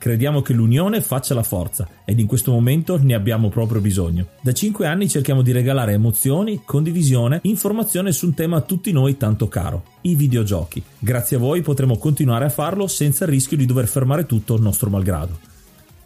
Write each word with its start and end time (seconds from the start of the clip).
Crediamo 0.00 0.40
che 0.40 0.54
l'unione 0.54 1.02
faccia 1.02 1.34
la 1.34 1.42
forza 1.42 1.86
ed 2.06 2.18
in 2.18 2.26
questo 2.26 2.52
momento 2.52 2.98
ne 2.98 3.12
abbiamo 3.12 3.50
proprio 3.50 3.82
bisogno. 3.82 4.28
Da 4.40 4.50
5 4.50 4.86
anni 4.86 5.10
cerchiamo 5.10 5.42
di 5.42 5.52
regalare 5.52 5.92
emozioni, 5.92 6.62
condivisione, 6.64 7.40
informazione 7.42 8.10
su 8.10 8.24
un 8.24 8.32
tema 8.32 8.56
a 8.56 8.60
tutti 8.62 8.92
noi 8.92 9.18
tanto 9.18 9.46
caro, 9.48 9.84
i 10.00 10.14
videogiochi. 10.14 10.82
Grazie 10.98 11.36
a 11.36 11.40
voi 11.40 11.60
potremo 11.60 11.98
continuare 11.98 12.46
a 12.46 12.48
farlo 12.48 12.86
senza 12.86 13.24
il 13.24 13.30
rischio 13.30 13.58
di 13.58 13.66
dover 13.66 13.86
fermare 13.86 14.24
tutto 14.24 14.54
il 14.54 14.62
nostro 14.62 14.88
malgrado. 14.88 15.38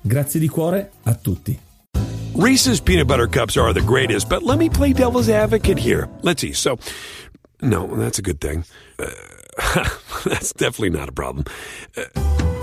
Grazie 0.01 0.41
di 0.41 0.49
cuore 0.49 0.91
a 1.05 1.15
tutti. 1.15 1.57
Reese's 2.35 2.81
peanut 2.81 3.07
butter 3.07 3.29
cups 3.29 3.57
are 3.57 3.73
the 3.73 3.81
greatest, 3.81 4.29
but 4.29 4.43
let 4.43 4.59
me 4.59 4.69
play 4.69 4.93
devil's 4.93 5.29
advocate 5.29 5.79
here. 5.79 6.09
Let's 6.23 6.41
see. 6.41 6.53
So, 6.53 6.79
no, 7.63 7.87
that's 7.97 8.19
a 8.19 8.23
good 8.23 8.41
thing. 8.41 8.65
Uh, 8.99 9.85
that's 10.25 10.53
definitely 10.53 10.91
not 10.91 11.09
a 11.09 11.13
problem. 11.13 11.45
Uh, 11.97 12.54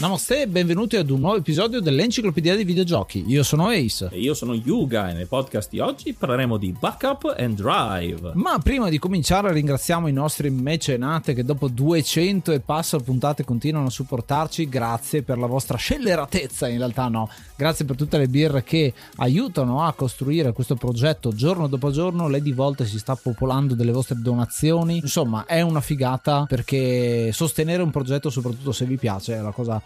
Namaste 0.00 0.42
e 0.42 0.46
benvenuti 0.46 0.94
ad 0.94 1.10
un 1.10 1.18
nuovo 1.18 1.38
episodio 1.38 1.80
dell'Enciclopedia 1.80 2.54
dei 2.54 2.62
Videogiochi. 2.62 3.24
Io 3.26 3.42
sono 3.42 3.66
Ace. 3.66 4.08
E 4.12 4.20
io 4.20 4.32
sono 4.32 4.54
Yuga 4.54 5.10
e 5.10 5.12
nel 5.12 5.26
podcast 5.26 5.68
di 5.70 5.80
oggi 5.80 6.12
parleremo 6.12 6.56
di 6.56 6.70
Backup 6.70 7.34
and 7.36 7.56
Drive. 7.56 8.30
Ma 8.34 8.60
prima 8.60 8.90
di 8.90 8.98
cominciare 9.00 9.52
ringraziamo 9.52 10.06
i 10.06 10.12
nostri 10.12 10.50
mecenate 10.50 11.34
che 11.34 11.42
dopo 11.42 11.66
200 11.66 12.52
e 12.52 12.60
passa 12.60 12.96
puntate 13.00 13.42
continuano 13.42 13.88
a 13.88 13.90
supportarci. 13.90 14.68
Grazie 14.68 15.24
per 15.24 15.36
la 15.36 15.46
vostra 15.46 15.76
scelleratezza, 15.76 16.68
in 16.68 16.78
realtà 16.78 17.08
no. 17.08 17.28
Grazie 17.56 17.84
per 17.84 17.96
tutte 17.96 18.18
le 18.18 18.28
birre 18.28 18.62
che 18.62 18.94
aiutano 19.16 19.82
a 19.82 19.92
costruire 19.94 20.52
questo 20.52 20.76
progetto 20.76 21.34
giorno 21.34 21.66
dopo 21.66 21.90
giorno. 21.90 22.28
Lei 22.28 22.40
di 22.40 22.52
volte 22.52 22.86
si 22.86 23.00
sta 23.00 23.16
popolando 23.16 23.74
delle 23.74 23.90
vostre 23.90 24.14
donazioni. 24.20 24.98
Insomma, 24.98 25.44
è 25.44 25.60
una 25.60 25.80
figata 25.80 26.44
perché 26.48 27.32
sostenere 27.32 27.82
un 27.82 27.90
progetto, 27.90 28.30
soprattutto 28.30 28.70
se 28.70 28.84
vi 28.84 28.96
piace, 28.96 29.34
è 29.34 29.40
la 29.40 29.50
cosa 29.50 29.82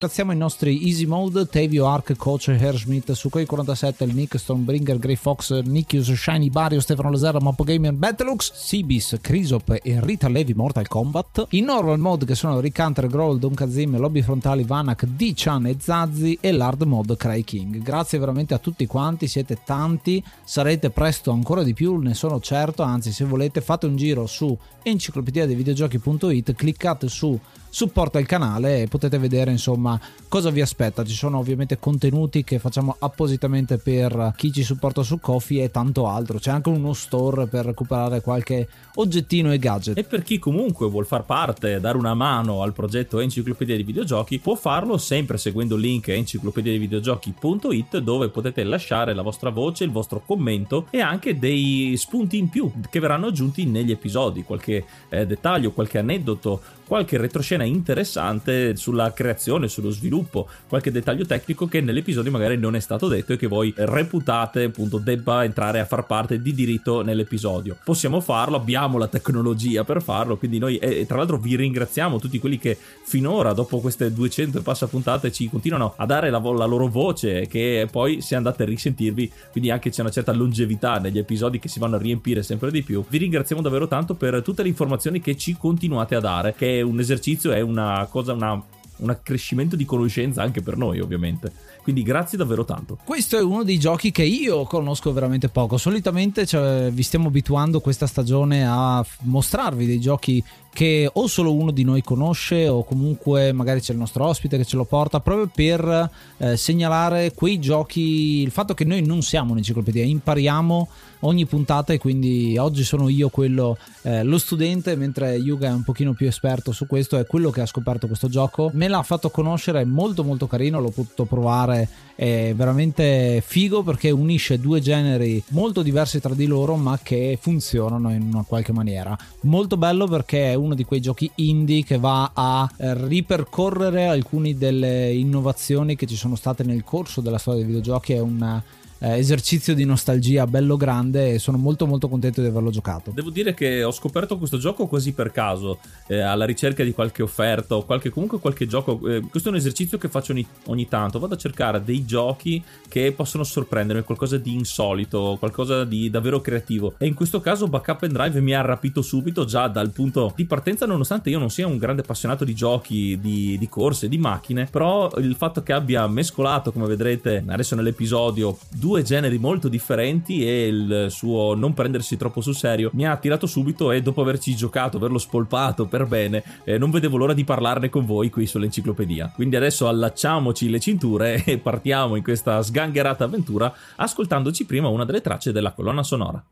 Ringraziamo 0.00 0.30
i 0.30 0.36
nostri 0.36 0.86
Easy 0.86 1.06
Mode, 1.06 1.48
Tavio 1.48 1.84
Arc, 1.86 2.14
Coach 2.14 2.54
Herschmidt, 2.56 3.10
Sukhoi 3.10 3.44
47, 3.44 4.04
il 4.04 4.14
Nick, 4.14 4.38
Stormbringer, 4.38 4.96
Grey 4.96 5.16
Fox, 5.16 5.60
Nikius, 5.62 6.12
Shiny 6.12 6.50
Bario, 6.50 6.78
Stefano 6.78 7.10
Lazera, 7.10 7.40
Mappo 7.40 7.64
Gamer, 7.64 7.92
Battlux, 7.94 8.52
Sibis, 8.54 9.18
Crisop 9.20 9.76
e 9.82 9.98
Rita 10.00 10.28
Levi 10.28 10.54
Mortal 10.54 10.86
Kombat. 10.86 11.46
In 11.50 11.64
normal 11.64 11.98
mode 11.98 12.26
che 12.26 12.36
sono 12.36 12.60
Rick 12.60 12.78
Hunter, 12.78 13.08
Growl, 13.08 13.52
Kazim, 13.52 13.98
Lobby 13.98 14.22
Frontali, 14.22 14.62
Vanak, 14.62 15.04
D-Chan 15.04 15.66
e 15.66 15.76
Zazzi 15.80 16.38
e 16.40 16.52
l'hard 16.52 16.82
mode 16.82 17.16
Cry 17.16 17.42
King. 17.42 17.82
Grazie 17.82 18.20
veramente 18.20 18.54
a 18.54 18.58
tutti 18.58 18.86
quanti, 18.86 19.26
siete 19.26 19.62
tanti, 19.64 20.22
sarete 20.44 20.90
presto 20.90 21.32
ancora 21.32 21.64
di 21.64 21.74
più, 21.74 21.96
ne 21.96 22.14
sono 22.14 22.38
certo, 22.38 22.84
anzi 22.84 23.10
se 23.10 23.24
volete 23.24 23.60
fate 23.60 23.86
un 23.86 23.96
giro 23.96 24.28
su 24.28 24.56
enciclopedia 24.80 25.44
dei 25.44 25.56
videogiochi.it, 25.56 26.54
cliccate 26.54 27.08
su 27.08 27.36
supporta 27.68 28.18
il 28.18 28.26
canale 28.26 28.82
e 28.82 28.88
potete 28.88 29.18
vedere 29.18 29.50
insomma 29.50 29.98
cosa 30.28 30.50
vi 30.50 30.60
aspetta. 30.60 31.04
Ci 31.04 31.14
sono 31.14 31.38
ovviamente 31.38 31.78
contenuti 31.78 32.44
che 32.44 32.58
facciamo 32.58 32.96
appositamente 32.98 33.78
per 33.78 34.32
chi 34.36 34.52
ci 34.52 34.62
supporta 34.62 35.02
su 35.02 35.20
Kofi 35.20 35.60
e 35.60 35.70
tanto 35.70 36.06
altro. 36.06 36.38
C'è 36.38 36.50
anche 36.50 36.68
uno 36.68 36.92
store 36.92 37.46
per 37.46 37.64
recuperare 37.64 38.20
qualche 38.20 38.68
oggettino 38.94 39.52
e 39.52 39.58
gadget. 39.58 39.96
E 39.96 40.04
per 40.04 40.22
chi 40.22 40.38
comunque 40.38 40.88
vuol 40.88 41.06
far 41.06 41.24
parte, 41.24 41.80
dare 41.80 41.96
una 41.96 42.14
mano 42.14 42.62
al 42.62 42.72
progetto 42.72 43.20
Enciclopedia 43.20 43.74
dei 43.74 43.84
Videogiochi, 43.84 44.38
può 44.38 44.54
farlo 44.54 44.98
sempre 44.98 45.38
seguendo 45.38 45.76
il 45.76 45.82
link 45.82 46.08
enciclopediadeivideogiochi.it 46.08 47.98
dove 47.98 48.28
potete 48.28 48.64
lasciare 48.64 49.14
la 49.14 49.22
vostra 49.22 49.50
voce, 49.50 49.84
il 49.84 49.90
vostro 49.90 50.22
commento 50.24 50.86
e 50.90 51.00
anche 51.00 51.38
dei 51.38 51.94
spunti 51.96 52.38
in 52.38 52.48
più 52.48 52.70
che 52.90 53.00
verranno 53.00 53.26
aggiunti 53.26 53.64
negli 53.64 53.90
episodi, 53.90 54.42
qualche 54.42 54.84
eh, 55.08 55.26
dettaglio, 55.26 55.72
qualche 55.72 55.98
aneddoto, 55.98 56.60
qualche 56.88 57.18
retroscena 57.18 57.64
interessante 57.64 58.74
sulla 58.74 59.12
creazione, 59.12 59.68
sullo 59.68 59.90
sviluppo, 59.90 60.48
qualche 60.66 60.90
dettaglio 60.90 61.26
tecnico 61.26 61.68
che 61.68 61.82
nell'episodio 61.82 62.30
magari 62.32 62.56
non 62.56 62.74
è 62.74 62.80
stato 62.80 63.08
detto 63.08 63.34
e 63.34 63.36
che 63.36 63.46
voi 63.46 63.72
reputate 63.76 64.64
appunto 64.64 64.96
debba 64.96 65.44
entrare 65.44 65.80
a 65.80 65.84
far 65.84 66.06
parte 66.06 66.40
di 66.40 66.54
diritto 66.54 67.02
nell'episodio. 67.02 67.76
Possiamo 67.84 68.20
farlo, 68.20 68.56
abbiamo 68.56 68.96
la 68.96 69.06
tecnologia 69.06 69.84
per 69.84 70.02
farlo, 70.02 70.38
quindi 70.38 70.58
noi 70.58 70.78
e 70.78 71.04
tra 71.06 71.18
l'altro 71.18 71.36
vi 71.36 71.56
ringraziamo 71.56 72.18
tutti 72.18 72.38
quelli 72.38 72.58
che 72.58 72.78
finora 73.04 73.52
dopo 73.52 73.80
queste 73.80 74.10
200 74.10 74.58
e 74.58 74.62
passa 74.62 74.86
puntate 74.86 75.30
ci 75.30 75.50
continuano 75.50 75.92
a 75.94 76.06
dare 76.06 76.30
la, 76.30 76.38
la 76.38 76.64
loro 76.64 76.88
voce 76.88 77.46
che 77.48 77.86
poi 77.90 78.22
se 78.22 78.34
andate 78.34 78.62
a 78.62 78.66
risentirvi, 78.66 79.30
quindi 79.52 79.70
anche 79.70 79.90
c'è 79.90 80.00
una 80.00 80.10
certa 80.10 80.32
longevità 80.32 80.98
negli 80.98 81.18
episodi 81.18 81.58
che 81.58 81.68
si 81.68 81.78
vanno 81.78 81.96
a 81.96 81.98
riempire 81.98 82.42
sempre 82.42 82.70
di 82.70 82.82
più. 82.82 83.04
Vi 83.06 83.18
ringraziamo 83.18 83.60
davvero 83.60 83.86
tanto 83.86 84.14
per 84.14 84.40
tutte 84.42 84.62
le 84.62 84.68
informazioni 84.68 85.20
che 85.20 85.36
ci 85.36 85.54
continuate 85.58 86.14
a 86.14 86.20
dare, 86.20 86.54
che 86.54 86.77
è 86.78 86.82
un 86.82 86.98
esercizio, 87.00 87.52
è 87.52 87.60
una 87.60 88.06
cosa, 88.10 88.32
una, 88.32 88.62
un 88.96 89.10
accrescimento 89.10 89.76
di 89.76 89.84
conoscenza 89.84 90.42
anche 90.42 90.62
per 90.62 90.76
noi 90.76 91.00
ovviamente. 91.00 91.52
Quindi 91.88 92.04
grazie 92.04 92.36
davvero 92.36 92.66
tanto. 92.66 92.98
Questo 93.02 93.38
è 93.38 93.42
uno 93.42 93.62
dei 93.62 93.78
giochi 93.78 94.10
che 94.10 94.22
io 94.22 94.64
conosco 94.64 95.10
veramente 95.10 95.48
poco. 95.48 95.78
Solitamente 95.78 96.44
cioè, 96.44 96.90
vi 96.92 97.02
stiamo 97.02 97.28
abituando 97.28 97.80
questa 97.80 98.06
stagione 98.06 98.62
a 98.68 99.02
mostrarvi 99.22 99.86
dei 99.86 99.98
giochi 99.98 100.44
che 100.78 101.10
o 101.12 101.26
solo 101.26 101.54
uno 101.54 101.70
di 101.70 101.82
noi 101.82 102.02
conosce 102.02 102.68
o 102.68 102.84
comunque 102.84 103.52
magari 103.52 103.80
c'è 103.80 103.92
il 103.92 103.98
nostro 103.98 104.26
ospite 104.26 104.58
che 104.58 104.64
ce 104.64 104.76
lo 104.76 104.84
porta 104.84 105.20
proprio 105.20 105.50
per 105.52 106.10
eh, 106.36 106.56
segnalare 106.56 107.32
quei 107.34 107.58
giochi, 107.58 108.42
il 108.42 108.50
fatto 108.50 108.74
che 108.74 108.84
noi 108.84 109.04
non 109.04 109.22
siamo 109.22 109.52
un'enciclopedia, 109.52 110.04
impariamo 110.04 110.88
ogni 111.20 111.46
puntata 111.46 111.92
e 111.92 111.98
quindi 111.98 112.56
oggi 112.58 112.84
sono 112.84 113.08
io 113.08 113.28
quello, 113.28 113.76
eh, 114.02 114.22
lo 114.22 114.38
studente, 114.38 114.94
mentre 114.94 115.34
Yuga 115.34 115.68
è 115.68 115.72
un 115.72 115.82
pochino 115.82 116.12
più 116.12 116.26
esperto 116.26 116.70
su 116.70 116.86
questo, 116.86 117.18
è 117.18 117.26
quello 117.26 117.50
che 117.50 117.60
ha 117.60 117.66
scoperto 117.66 118.06
questo 118.06 118.28
gioco, 118.28 118.70
me 118.74 118.88
l'ha 118.88 119.02
fatto 119.02 119.30
conoscere, 119.30 119.80
è 119.80 119.84
molto 119.84 120.22
molto 120.22 120.46
carino, 120.46 120.80
l'ho 120.80 120.90
potuto 120.90 121.24
provare, 121.24 121.77
è 122.14 122.52
veramente 122.54 123.42
figo 123.46 123.82
perché 123.82 124.10
unisce 124.10 124.58
due 124.58 124.80
generi 124.80 125.40
molto 125.50 125.82
diversi 125.82 126.20
tra 126.20 126.34
di 126.34 126.46
loro 126.46 126.74
ma 126.74 126.98
che 127.00 127.38
funzionano 127.40 128.10
in 128.12 128.22
una 128.22 128.44
qualche 128.46 128.72
maniera. 128.72 129.16
Molto 129.42 129.76
bello 129.76 130.06
perché 130.06 130.50
è 130.50 130.54
uno 130.54 130.74
di 130.74 130.84
quei 130.84 131.00
giochi 131.00 131.30
indie 131.36 131.84
che 131.84 131.98
va 131.98 132.32
a 132.34 132.68
ripercorrere 132.76 134.06
alcune 134.06 134.56
delle 134.56 135.12
innovazioni 135.12 135.94
che 135.94 136.06
ci 136.06 136.16
sono 136.16 136.34
state 136.34 136.64
nel 136.64 136.82
corso 136.82 137.20
della 137.20 137.38
storia 137.38 137.60
dei 137.60 137.68
videogiochi, 137.68 138.14
è 138.14 138.20
un 138.20 138.62
eh, 138.98 139.18
esercizio 139.18 139.74
di 139.74 139.84
nostalgia 139.84 140.46
bello 140.46 140.76
grande 140.76 141.34
e 141.34 141.38
sono 141.38 141.56
molto 141.56 141.86
molto 141.86 142.08
contento 142.08 142.40
di 142.40 142.48
averlo 142.48 142.70
giocato. 142.70 143.10
Devo 143.12 143.30
dire 143.30 143.54
che 143.54 143.82
ho 143.82 143.92
scoperto 143.92 144.38
questo 144.38 144.58
gioco 144.58 144.86
quasi 144.86 145.12
per 145.12 145.30
caso, 145.30 145.78
eh, 146.06 146.20
alla 146.20 146.44
ricerca 146.44 146.82
di 146.82 146.92
qualche 146.92 147.22
offerta 147.22 147.76
o 147.76 147.84
qualche, 147.84 148.10
comunque 148.10 148.38
qualche 148.38 148.66
gioco. 148.66 149.00
Eh, 149.08 149.20
questo 149.28 149.48
è 149.48 149.52
un 149.52 149.58
esercizio 149.58 149.98
che 149.98 150.08
faccio 150.08 150.32
ogni, 150.32 150.46
ogni, 150.66 150.88
tanto, 150.88 151.18
vado 151.18 151.34
a 151.34 151.38
cercare 151.38 151.82
dei 151.82 152.04
giochi 152.04 152.62
che 152.88 153.12
possono 153.12 153.44
sorprendermi, 153.44 154.02
qualcosa 154.02 154.36
di 154.36 154.54
insolito, 154.54 155.36
qualcosa 155.38 155.84
di 155.84 156.10
davvero 156.10 156.40
creativo. 156.40 156.94
E 156.98 157.06
in 157.06 157.14
questo 157.14 157.40
caso 157.40 157.68
Backup 157.68 158.02
and 158.02 158.12
Drive 158.12 158.40
mi 158.40 158.54
ha 158.54 158.60
rapito 158.60 159.02
subito 159.02 159.44
già 159.44 159.68
dal 159.68 159.90
punto 159.90 160.32
di 160.34 160.44
partenza, 160.44 160.86
nonostante 160.86 161.30
io 161.30 161.38
non 161.38 161.50
sia 161.50 161.66
un 161.66 161.78
grande 161.78 162.02
appassionato 162.02 162.44
di 162.44 162.54
giochi, 162.54 163.18
di, 163.20 163.56
di 163.58 163.68
corse, 163.68 164.08
di 164.08 164.18
macchine, 164.18 164.66
però 164.70 165.10
il 165.18 165.34
fatto 165.36 165.62
che 165.62 165.72
abbia 165.72 166.06
mescolato, 166.06 166.72
come 166.72 166.86
vedrete 166.86 167.44
adesso 167.46 167.74
nell'episodio, 167.74 168.56
due 168.70 168.87
generi 169.02 169.38
molto 169.38 169.68
differenti 169.68 170.46
e 170.46 170.66
il 170.66 171.06
suo 171.10 171.54
non 171.54 171.74
prendersi 171.74 172.16
troppo 172.16 172.40
sul 172.40 172.54
serio 172.54 172.90
mi 172.94 173.06
ha 173.06 173.12
attirato 173.12 173.46
subito 173.46 173.92
e 173.92 174.02
dopo 174.02 174.20
averci 174.20 174.54
giocato, 174.54 174.96
averlo 174.96 175.18
spolpato 175.18 175.86
per 175.86 176.06
bene, 176.06 176.42
eh, 176.64 176.78
non 176.78 176.90
vedevo 176.90 177.16
l'ora 177.16 177.34
di 177.34 177.44
parlarne 177.44 177.88
con 177.88 178.04
voi 178.04 178.30
qui 178.30 178.46
sull'enciclopedia. 178.46 179.32
Quindi 179.34 179.56
adesso 179.56 179.88
allacciamoci 179.88 180.68
le 180.68 180.80
cinture 180.80 181.42
e 181.46 181.58
partiamo 181.58 182.16
in 182.16 182.22
questa 182.22 182.62
sgangherata 182.62 183.24
avventura 183.24 183.72
ascoltandoci 183.96 184.64
prima 184.64 184.88
una 184.88 185.04
delle 185.04 185.20
tracce 185.20 185.52
della 185.52 185.72
colonna 185.72 186.02
sonora. 186.02 186.42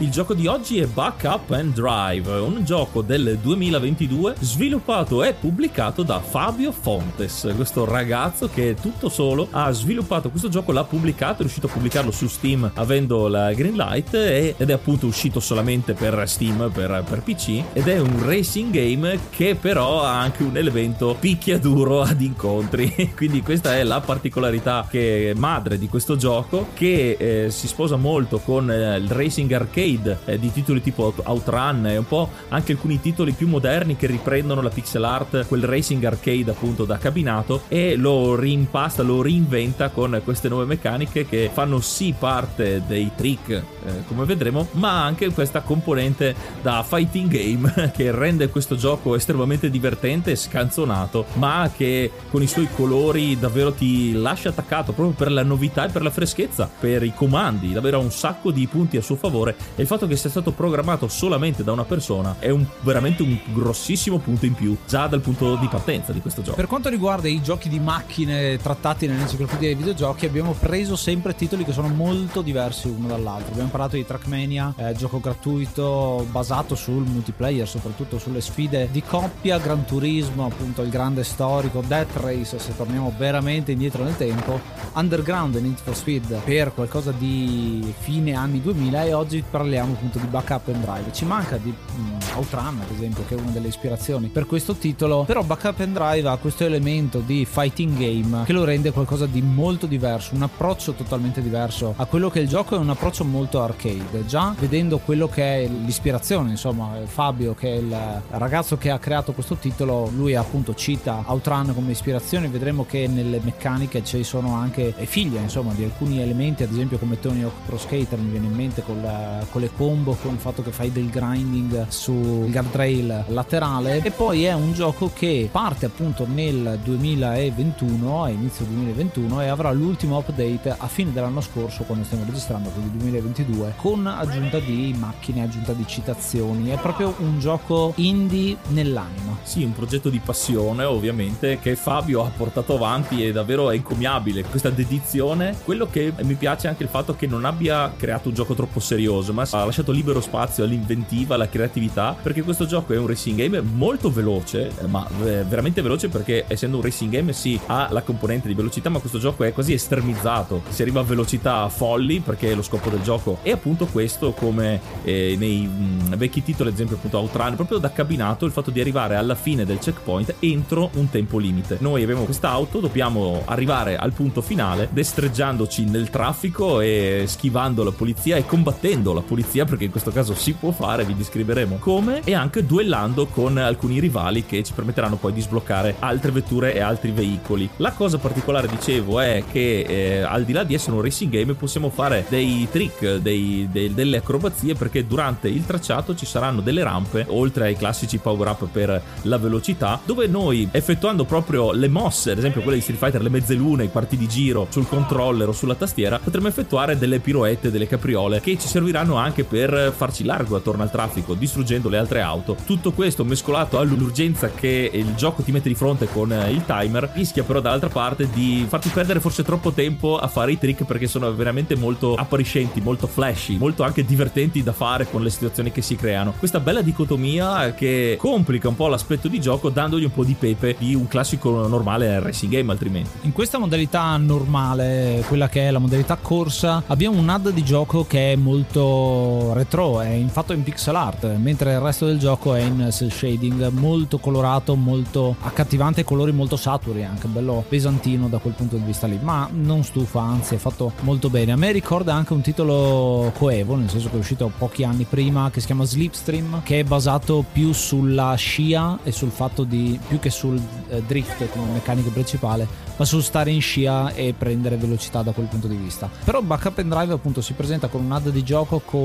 Il 0.00 0.10
gioco 0.10 0.32
di 0.32 0.46
oggi 0.46 0.78
è 0.78 0.86
Backup 0.86 1.50
and 1.50 1.74
Drive, 1.74 2.32
un 2.32 2.64
gioco 2.64 3.02
del 3.02 3.36
2022 3.36 4.36
sviluppato 4.40 5.22
e 5.22 5.34
pubblicato 5.34 6.02
da 6.02 6.20
Fabio 6.20 6.72
Fontes, 6.72 7.52
questo 7.54 7.84
ragazzo 7.84 8.48
che 8.48 8.74
tutto 8.80 9.10
solo 9.10 9.48
ha 9.50 9.70
sviluppato 9.72 10.30
questo 10.30 10.48
gioco, 10.48 10.72
l'ha 10.72 10.84
pubblicato, 10.84 11.34
è 11.34 11.40
riuscito 11.40 11.66
a 11.66 11.70
pubblicarlo 11.70 12.10
su 12.12 12.28
Steam 12.28 12.70
avendo 12.76 13.28
la 13.28 13.52
green 13.52 13.74
light 13.74 14.14
ed 14.14 14.70
è 14.70 14.72
appunto 14.72 15.06
uscito 15.06 15.38
solamente 15.38 15.92
per 15.92 16.26
Steam, 16.26 16.70
per, 16.72 17.04
per 17.06 17.20
PC 17.20 17.62
ed 17.74 17.86
è 17.86 18.00
un 18.00 18.24
racing 18.24 18.72
game 18.72 19.20
che 19.28 19.54
però 19.54 20.02
ha 20.02 20.18
anche 20.18 20.44
un 20.44 20.56
elemento 20.56 21.14
picchiaduro 21.20 22.00
ad 22.00 22.22
incontri, 22.22 23.12
quindi 23.14 23.42
questa 23.42 23.76
è 23.76 23.82
la 23.82 24.00
particolarità 24.00 24.86
che 24.88 25.34
madre 25.36 25.76
di 25.76 25.90
questo 25.90 26.16
gioco 26.16 26.68
che 26.72 27.16
eh, 27.18 27.50
si 27.50 27.66
sposa 27.66 27.96
molto 27.96 28.38
con 28.38 28.70
eh, 28.70 28.96
il 28.96 29.10
racing 29.10 29.52
arcade 29.52 29.88
arcade 29.90 30.18
eh, 30.26 30.38
di 30.38 30.52
titoli 30.52 30.80
tipo 30.80 31.12
Outrun 31.24 31.86
e 31.86 31.96
un 31.96 32.06
po' 32.06 32.28
anche 32.48 32.72
alcuni 32.72 33.00
titoli 33.00 33.32
più 33.32 33.48
moderni 33.48 33.96
che 33.96 34.06
riprendono 34.06 34.62
la 34.62 34.68
pixel 34.68 35.04
art, 35.04 35.46
quel 35.46 35.64
racing 35.64 36.02
arcade 36.04 36.50
appunto 36.50 36.84
da 36.84 36.98
cabinato 36.98 37.62
e 37.68 37.96
lo 37.96 38.36
rimpasta, 38.36 39.02
lo 39.02 39.22
reinventa 39.22 39.88
con 39.88 40.20
queste 40.24 40.48
nuove 40.48 40.66
meccaniche 40.66 41.26
che 41.26 41.50
fanno 41.52 41.80
sì 41.80 42.14
parte 42.16 42.82
dei 42.86 43.10
trick 43.14 43.50
eh, 43.50 43.62
come 44.06 44.24
vedremo, 44.24 44.68
ma 44.72 45.04
anche 45.04 45.30
questa 45.32 45.60
componente 45.60 46.34
da 46.62 46.84
fighting 46.86 47.30
game 47.30 47.90
che 47.94 48.10
rende 48.10 48.48
questo 48.48 48.76
gioco 48.76 49.14
estremamente 49.14 49.70
divertente 49.70 50.32
e 50.32 50.36
scanzonato, 50.36 51.26
ma 51.34 51.70
che 51.74 52.10
con 52.30 52.42
i 52.42 52.46
suoi 52.46 52.68
colori 52.74 53.38
davvero 53.38 53.72
ti 53.72 54.12
lascia 54.12 54.50
attaccato 54.50 54.92
proprio 54.92 55.16
per 55.16 55.32
la 55.32 55.42
novità 55.42 55.86
e 55.86 55.90
per 55.90 56.02
la 56.02 56.10
freschezza, 56.10 56.70
per 56.78 57.02
i 57.02 57.12
comandi, 57.14 57.72
davvero 57.72 57.98
ha 57.98 58.02
un 58.02 58.10
sacco 58.10 58.50
di 58.50 58.66
punti 58.66 58.96
a 58.96 59.02
suo 59.02 59.16
favore 59.16 59.56
e 59.80 59.84
il 59.84 59.88
fatto 59.88 60.06
che 60.06 60.14
sia 60.14 60.28
stato 60.28 60.52
programmato 60.52 61.08
solamente 61.08 61.64
da 61.64 61.72
una 61.72 61.86
persona 61.86 62.36
è 62.38 62.50
un, 62.50 62.66
veramente 62.80 63.22
un 63.22 63.38
grossissimo 63.46 64.18
punto 64.18 64.44
in 64.44 64.52
più 64.52 64.76
già 64.86 65.06
dal 65.06 65.22
punto 65.22 65.56
di 65.56 65.68
partenza 65.68 66.12
di 66.12 66.20
questo 66.20 66.42
gioco. 66.42 66.56
Per 66.56 66.66
quanto 66.66 66.90
riguarda 66.90 67.28
i 67.28 67.40
giochi 67.40 67.70
di 67.70 67.80
macchine 67.80 68.58
trattati 68.58 69.06
nell'enciclopedia 69.06 69.68
dei 69.68 69.76
videogiochi 69.76 70.26
abbiamo 70.26 70.52
preso 70.52 70.96
sempre 70.96 71.34
titoli 71.34 71.64
che 71.64 71.72
sono 71.72 71.88
molto 71.88 72.42
diversi 72.42 72.88
uno 72.88 73.08
dall'altro. 73.08 73.52
Abbiamo 73.52 73.70
parlato 73.70 73.96
di 73.96 74.04
Trackmania, 74.04 74.74
eh, 74.76 74.92
gioco 74.92 75.18
gratuito 75.18 76.26
basato 76.30 76.74
sul 76.74 77.06
multiplayer, 77.06 77.66
soprattutto 77.66 78.18
sulle 78.18 78.42
sfide 78.42 78.90
di 78.92 79.02
coppia, 79.02 79.56
Gran 79.56 79.86
Turismo, 79.86 80.44
appunto 80.44 80.82
il 80.82 80.90
grande 80.90 81.24
storico, 81.24 81.82
Death 81.86 82.16
Race 82.16 82.58
se 82.58 82.76
torniamo 82.76 83.14
veramente 83.16 83.72
indietro 83.72 84.04
nel 84.04 84.18
tempo, 84.18 84.60
Underground 84.92 85.54
Need 85.54 85.78
for 85.78 85.96
Speed 85.96 86.42
per 86.44 86.74
qualcosa 86.74 87.12
di 87.12 87.94
fine 88.00 88.34
anni 88.34 88.60
2000 88.60 89.04
e 89.04 89.14
oggi 89.14 89.42
parliamo 89.48 89.68
parliamo 89.70 89.92
appunto 89.92 90.18
di 90.18 90.26
backup 90.26 90.68
and 90.68 90.82
drive. 90.82 91.12
Ci 91.12 91.24
manca 91.24 91.56
di 91.56 91.72
um, 91.96 92.18
Outrun, 92.34 92.80
ad 92.80 92.90
esempio, 92.92 93.24
che 93.28 93.36
è 93.36 93.38
una 93.38 93.52
delle 93.52 93.68
ispirazioni 93.68 94.26
per 94.26 94.46
questo 94.46 94.74
titolo. 94.74 95.22
Però 95.24 95.44
backup 95.44 95.78
and 95.78 95.94
drive 95.94 96.28
ha 96.28 96.36
questo 96.38 96.64
elemento 96.64 97.20
di 97.20 97.44
fighting 97.44 97.96
game 97.96 98.42
che 98.44 98.52
lo 98.52 98.64
rende 98.64 98.90
qualcosa 98.90 99.26
di 99.26 99.40
molto 99.40 99.86
diverso, 99.86 100.34
un 100.34 100.42
approccio 100.42 100.92
totalmente 100.92 101.40
diverso 101.40 101.94
a 101.96 102.04
quello 102.06 102.30
che 102.30 102.40
è 102.40 102.42
il 102.42 102.48
gioco 102.48 102.74
è 102.74 102.78
un 102.78 102.90
approccio 102.90 103.24
molto 103.24 103.62
arcade. 103.62 104.26
Già 104.26 104.52
vedendo 104.58 104.98
quello 104.98 105.28
che 105.28 105.62
è 105.62 105.68
l'ispirazione, 105.68 106.50
insomma, 106.50 106.96
Fabio, 107.04 107.54
che 107.54 107.72
è 107.72 107.76
il 107.76 108.22
ragazzo 108.30 108.76
che 108.76 108.90
ha 108.90 108.98
creato 108.98 109.32
questo 109.32 109.54
titolo, 109.54 110.10
lui 110.12 110.34
appunto 110.34 110.74
cita 110.74 111.22
Outrun 111.26 111.72
come 111.74 111.92
ispirazione. 111.92 112.48
Vedremo 112.48 112.84
che 112.84 113.06
nelle 113.06 113.40
meccaniche 113.40 114.02
ci 114.02 114.24
sono 114.24 114.54
anche 114.54 114.92
figlie, 115.06 115.38
insomma, 115.38 115.72
di 115.74 115.84
alcuni 115.84 116.20
elementi, 116.20 116.64
ad 116.64 116.72
esempio 116.72 116.98
come 116.98 117.20
Tony 117.20 117.42
Hawk 117.42 117.66
Pro 117.66 117.78
Skater, 117.78 118.18
mi 118.18 118.30
viene 118.30 118.46
in 118.46 118.54
mente 118.54 118.82
con, 118.82 119.00
la, 119.00 119.44
con 119.50 119.59
le 119.60 119.70
combo 119.76 120.16
con 120.20 120.32
il 120.32 120.40
fatto 120.40 120.62
che 120.62 120.72
fai 120.72 120.90
del 120.90 121.08
grinding 121.08 121.86
sul 121.88 122.50
guardrail 122.50 123.26
laterale. 123.28 124.02
E 124.02 124.10
poi 124.10 124.44
è 124.44 124.52
un 124.52 124.72
gioco 124.72 125.10
che 125.14 125.48
parte 125.52 125.86
appunto 125.86 126.26
nel 126.26 126.80
2021 126.82 128.24
a 128.24 128.30
inizio 128.30 128.64
2021 128.64 129.42
e 129.42 129.48
avrà 129.48 129.70
l'ultimo 129.70 130.18
update 130.18 130.74
a 130.76 130.86
fine 130.88 131.12
dell'anno 131.12 131.40
scorso 131.40 131.84
quando 131.84 132.04
stiamo 132.04 132.24
registrando 132.24 132.70
quindi 132.70 132.96
2022 132.98 133.74
con 133.76 134.06
aggiunta 134.06 134.58
di 134.58 134.94
macchine 134.98 135.42
aggiunta 135.42 135.72
di 135.72 135.86
citazioni. 135.86 136.70
È 136.70 136.78
proprio 136.78 137.14
un 137.18 137.38
gioco 137.38 137.92
indie 137.96 138.56
nell'anima. 138.68 139.38
Sì 139.42 139.62
un 139.62 139.72
progetto 139.74 140.08
di 140.08 140.20
passione 140.24 140.84
ovviamente 140.84 141.58
che 141.60 141.76
Fabio 141.76 142.24
ha 142.24 142.30
portato 142.34 142.74
avanti 142.74 143.24
e 143.24 143.32
davvero 143.32 143.70
è 143.70 143.76
incommiabile 143.76 144.44
questa 144.44 144.70
dedizione. 144.70 145.56
Quello 145.62 145.86
che 145.86 146.12
mi 146.22 146.34
piace 146.34 146.66
è 146.66 146.70
anche 146.70 146.82
il 146.82 146.88
fatto 146.88 147.14
che 147.14 147.26
non 147.26 147.44
abbia 147.44 147.92
creato 147.96 148.28
un 148.28 148.34
gioco 148.34 148.54
troppo 148.54 148.80
serioso 148.80 149.32
ma 149.32 149.44
ha 149.50 149.64
lasciato 149.64 149.92
libero 149.92 150.20
spazio 150.20 150.64
all'inventiva, 150.64 151.34
alla 151.34 151.48
creatività, 151.48 152.16
perché 152.20 152.42
questo 152.42 152.66
gioco 152.66 152.92
è 152.92 152.98
un 152.98 153.06
racing 153.06 153.38
game 153.38 153.60
molto 153.60 154.10
veloce, 154.10 154.70
eh, 154.78 154.86
ma 154.86 155.06
eh, 155.24 155.44
veramente 155.44 155.82
veloce 155.82 156.08
perché 156.08 156.44
essendo 156.46 156.76
un 156.76 156.82
racing 156.82 157.10
game 157.10 157.32
si 157.32 157.40
sì, 157.40 157.60
ha 157.66 157.88
la 157.90 158.02
componente 158.02 158.48
di 158.48 158.54
velocità, 158.54 158.88
ma 158.88 158.98
questo 158.98 159.18
gioco 159.18 159.44
è 159.44 159.52
quasi 159.52 159.72
estremizzato, 159.72 160.62
si 160.68 160.82
arriva 160.82 161.00
a 161.00 161.04
velocità 161.04 161.68
folli 161.68 162.20
perché 162.20 162.54
lo 162.54 162.62
scopo 162.62 162.90
del 162.90 163.02
gioco 163.02 163.38
è 163.42 163.50
appunto 163.50 163.86
questo 163.86 164.32
come 164.32 164.80
eh, 165.02 165.36
nei 165.38 165.66
mh, 165.66 166.08
mm, 166.08 166.14
vecchi 166.14 166.42
titoli, 166.42 166.68
ad 166.68 166.74
esempio 166.74 166.96
appunto 166.96 167.18
Outrun, 167.18 167.56
proprio 167.56 167.78
da 167.78 167.90
cabinato 167.90 168.46
il 168.46 168.52
fatto 168.52 168.70
di 168.70 168.80
arrivare 168.80 169.16
alla 169.16 169.34
fine 169.34 169.64
del 169.64 169.78
checkpoint 169.78 170.36
entro 170.40 170.90
un 170.94 171.08
tempo 171.10 171.38
limite. 171.38 171.78
Noi 171.80 172.02
abbiamo 172.02 172.24
quest'auto, 172.24 172.80
dobbiamo 172.80 173.42
arrivare 173.46 173.96
al 173.96 174.12
punto 174.12 174.40
finale 174.42 174.88
destreggiandoci 174.90 175.84
nel 175.84 176.10
traffico 176.10 176.80
e 176.80 177.24
schivando 177.26 177.82
la 177.82 177.92
polizia 177.92 178.36
e 178.36 178.46
combattendo 178.46 179.12
la 179.12 179.20
polizia 179.20 179.29
acrobazia, 179.60 179.64
perché 179.64 179.84
in 179.84 179.90
questo 179.90 180.10
caso 180.10 180.34
si 180.34 180.52
può 180.52 180.70
fare, 180.70 181.04
vi 181.04 181.14
descriveremo 181.14 181.76
come, 181.76 182.22
e 182.24 182.34
anche 182.34 182.64
duellando 182.64 183.26
con 183.26 183.56
alcuni 183.58 183.98
rivali 183.98 184.44
che 184.44 184.62
ci 184.62 184.72
permetteranno 184.72 185.16
poi 185.16 185.32
di 185.32 185.40
sbloccare 185.40 185.96
altre 185.98 186.30
vetture 186.30 186.74
e 186.74 186.80
altri 186.80 187.10
veicoli. 187.10 187.68
La 187.76 187.92
cosa 187.92 188.18
particolare, 188.18 188.68
dicevo, 188.68 189.20
è 189.20 189.42
che 189.50 189.80
eh, 189.80 190.20
al 190.20 190.44
di 190.44 190.52
là 190.52 190.64
di 190.64 190.74
essere 190.74 190.96
un 190.96 191.02
racing 191.02 191.30
game 191.30 191.54
possiamo 191.54 191.90
fare 191.90 192.24
dei 192.28 192.68
trick, 192.70 193.16
dei, 193.16 193.68
dei, 193.70 193.92
delle 193.92 194.18
acrobazie, 194.18 194.74
perché 194.74 195.06
durante 195.06 195.48
il 195.48 195.66
tracciato 195.66 196.14
ci 196.14 196.26
saranno 196.26 196.60
delle 196.60 196.82
rampe, 196.82 197.26
oltre 197.28 197.66
ai 197.66 197.76
classici 197.76 198.18
power 198.18 198.48
up 198.48 198.68
per 198.70 199.02
la 199.22 199.38
velocità, 199.38 200.00
dove 200.04 200.26
noi 200.26 200.68
effettuando 200.70 201.24
proprio 201.24 201.72
le 201.72 201.88
mosse, 201.88 202.32
ad 202.32 202.38
esempio 202.38 202.62
quelle 202.62 202.76
di 202.76 202.82
Street 202.82 203.00
Fighter, 203.00 203.22
le 203.22 203.28
mezze 203.28 203.54
lune, 203.54 203.84
i 203.84 203.90
quarti 203.90 204.16
di 204.16 204.28
giro 204.28 204.66
sul 204.70 204.88
controller 204.88 205.48
o 205.48 205.52
sulla 205.52 205.74
tastiera, 205.74 206.18
potremo 206.18 206.48
effettuare 206.48 206.98
delle 206.98 207.20
pirouette, 207.20 207.70
delle 207.70 207.86
capriole 207.86 208.40
che 208.40 208.56
ci 208.58 208.68
serviranno 208.68 209.18
anche 209.22 209.44
per 209.44 209.92
farci 209.96 210.24
largo 210.24 210.56
attorno 210.56 210.82
al 210.82 210.90
traffico, 210.90 211.34
distruggendo 211.34 211.88
le 211.88 211.98
altre 211.98 212.20
auto. 212.20 212.56
Tutto 212.64 212.92
questo 212.92 213.24
mescolato 213.24 213.78
all'urgenza 213.78 214.50
che 214.50 214.90
il 214.92 215.14
gioco 215.14 215.42
ti 215.42 215.52
mette 215.52 215.68
di 215.68 215.74
fronte 215.74 216.06
con 216.06 216.30
il 216.50 216.64
timer, 216.64 217.12
rischia 217.14 217.44
però 217.44 217.60
dall'altra 217.60 217.88
parte 217.88 218.28
di 218.30 218.64
farti 218.68 218.88
perdere 218.88 219.20
forse 219.20 219.42
troppo 219.42 219.72
tempo 219.72 220.18
a 220.18 220.28
fare 220.28 220.52
i 220.52 220.58
trick 220.58 220.84
perché 220.84 221.06
sono 221.06 221.32
veramente 221.34 221.76
molto 221.76 222.14
appariscenti, 222.14 222.80
molto 222.80 223.06
flashy, 223.06 223.56
molto 223.56 223.82
anche 223.82 224.04
divertenti 224.04 224.62
da 224.62 224.72
fare 224.72 225.08
con 225.10 225.22
le 225.22 225.30
situazioni 225.30 225.72
che 225.72 225.82
si 225.82 225.96
creano. 225.96 226.34
Questa 226.38 226.60
bella 226.60 226.82
dicotomia 226.82 227.74
che 227.74 228.16
complica 228.18 228.68
un 228.68 228.76
po' 228.76 228.88
l'aspetto 228.88 229.28
di 229.28 229.40
gioco 229.40 229.68
dandogli 229.70 230.04
un 230.04 230.12
po' 230.12 230.24
di 230.24 230.34
pepe 230.38 230.76
di 230.78 230.94
un 230.94 231.08
classico 231.08 231.66
normale 231.66 232.20
racing 232.20 232.52
game 232.52 232.72
altrimenti. 232.72 233.10
In 233.22 233.32
questa 233.32 233.58
modalità 233.58 234.16
normale, 234.16 235.24
quella 235.26 235.48
che 235.48 235.68
è 235.68 235.70
la 235.70 235.78
modalità 235.78 236.16
corsa, 236.16 236.82
abbiamo 236.86 237.18
un 237.18 237.28
HUD 237.28 237.50
di 237.50 237.64
gioco 237.64 238.04
che 238.06 238.32
è 238.32 238.36
molto 238.36 239.09
retro, 239.52 240.00
è 240.00 240.08
infatti 240.08 240.52
in 240.52 240.62
pixel 240.62 240.94
art, 240.94 241.36
mentre 241.36 241.72
il 241.72 241.80
resto 241.80 242.06
del 242.06 242.18
gioco 242.18 242.54
è 242.54 242.60
in 242.62 242.88
cell 242.90 243.10
shading, 243.10 243.68
molto 243.70 244.18
colorato, 244.18 244.74
molto 244.74 245.36
accattivante, 245.40 246.04
colori 246.04 246.32
molto 246.32 246.56
saturi, 246.56 247.04
anche 247.04 247.28
bello 247.28 247.64
pesantino 247.68 248.28
da 248.28 248.38
quel 248.38 248.54
punto 248.54 248.76
di 248.76 248.82
vista 248.82 249.06
lì, 249.06 249.18
ma 249.20 249.48
non 249.52 249.84
stufa, 249.84 250.20
anzi 250.20 250.54
è 250.54 250.58
fatto 250.58 250.92
molto 251.00 251.30
bene. 251.30 251.52
A 251.52 251.56
me 251.56 251.72
ricorda 251.72 252.14
anche 252.14 252.32
un 252.32 252.40
titolo 252.40 253.32
coevo, 253.36 253.76
nel 253.76 253.90
senso 253.90 254.08
che 254.08 254.16
è 254.16 254.18
uscito 254.18 254.50
pochi 254.56 254.84
anni 254.84 255.04
prima, 255.04 255.50
che 255.50 255.60
si 255.60 255.66
chiama 255.66 255.84
Slipstream, 255.84 256.62
che 256.62 256.80
è 256.80 256.84
basato 256.84 257.44
più 257.50 257.72
sulla 257.72 258.34
scia 258.34 258.98
e 259.02 259.12
sul 259.12 259.30
fatto 259.30 259.64
di 259.64 259.98
più 260.06 260.18
che 260.18 260.30
sul 260.30 260.60
eh, 260.88 261.02
drift 261.06 261.48
come 261.50 261.72
meccanica 261.72 262.10
principale, 262.10 262.66
ma 262.96 263.04
sul 263.04 263.22
stare 263.22 263.50
in 263.50 263.62
scia 263.62 264.12
e 264.12 264.34
prendere 264.36 264.76
velocità 264.76 265.22
da 265.22 265.32
quel 265.32 265.46
punto 265.46 265.66
di 265.66 265.76
vista. 265.76 266.10
Però 266.24 266.42
Backup 266.42 266.78
and 266.78 266.92
Drive 266.92 267.12
appunto 267.12 267.40
si 267.40 267.54
presenta 267.54 267.88
con 267.88 268.04
un 268.04 268.10
HUD 268.10 268.30
di 268.30 268.42
gioco 268.42 268.80
con 268.84 268.99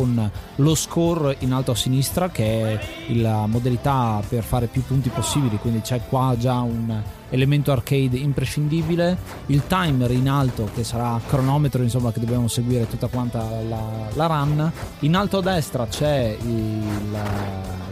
lo 0.55 0.75
score 0.75 1.35
in 1.39 1.53
alto 1.53 1.71
a 1.71 1.75
sinistra 1.75 2.29
che 2.29 2.79
è 2.79 3.13
la 3.13 3.45
modalità 3.47 4.21
per 4.27 4.43
fare 4.43 4.67
più 4.67 4.83
punti 4.83 5.09
possibili, 5.09 5.57
quindi 5.57 5.81
c'è 5.81 6.01
qua 6.07 6.35
già 6.37 6.59
un 6.59 7.01
elemento 7.35 7.71
arcade 7.71 8.17
imprescindibile, 8.17 9.17
il 9.47 9.67
timer 9.67 10.11
in 10.11 10.27
alto 10.27 10.69
che 10.73 10.83
sarà 10.83 11.19
cronometro 11.27 11.83
insomma 11.83 12.11
che 12.11 12.19
dobbiamo 12.19 12.47
seguire 12.47 12.87
tutta 12.89 13.07
quanta 13.07 13.47
la, 13.67 14.07
la 14.13 14.25
run, 14.25 14.71
in 14.99 15.15
alto 15.15 15.37
a 15.37 15.41
destra 15.41 15.85
c'è 15.87 16.35
il, 16.41 16.81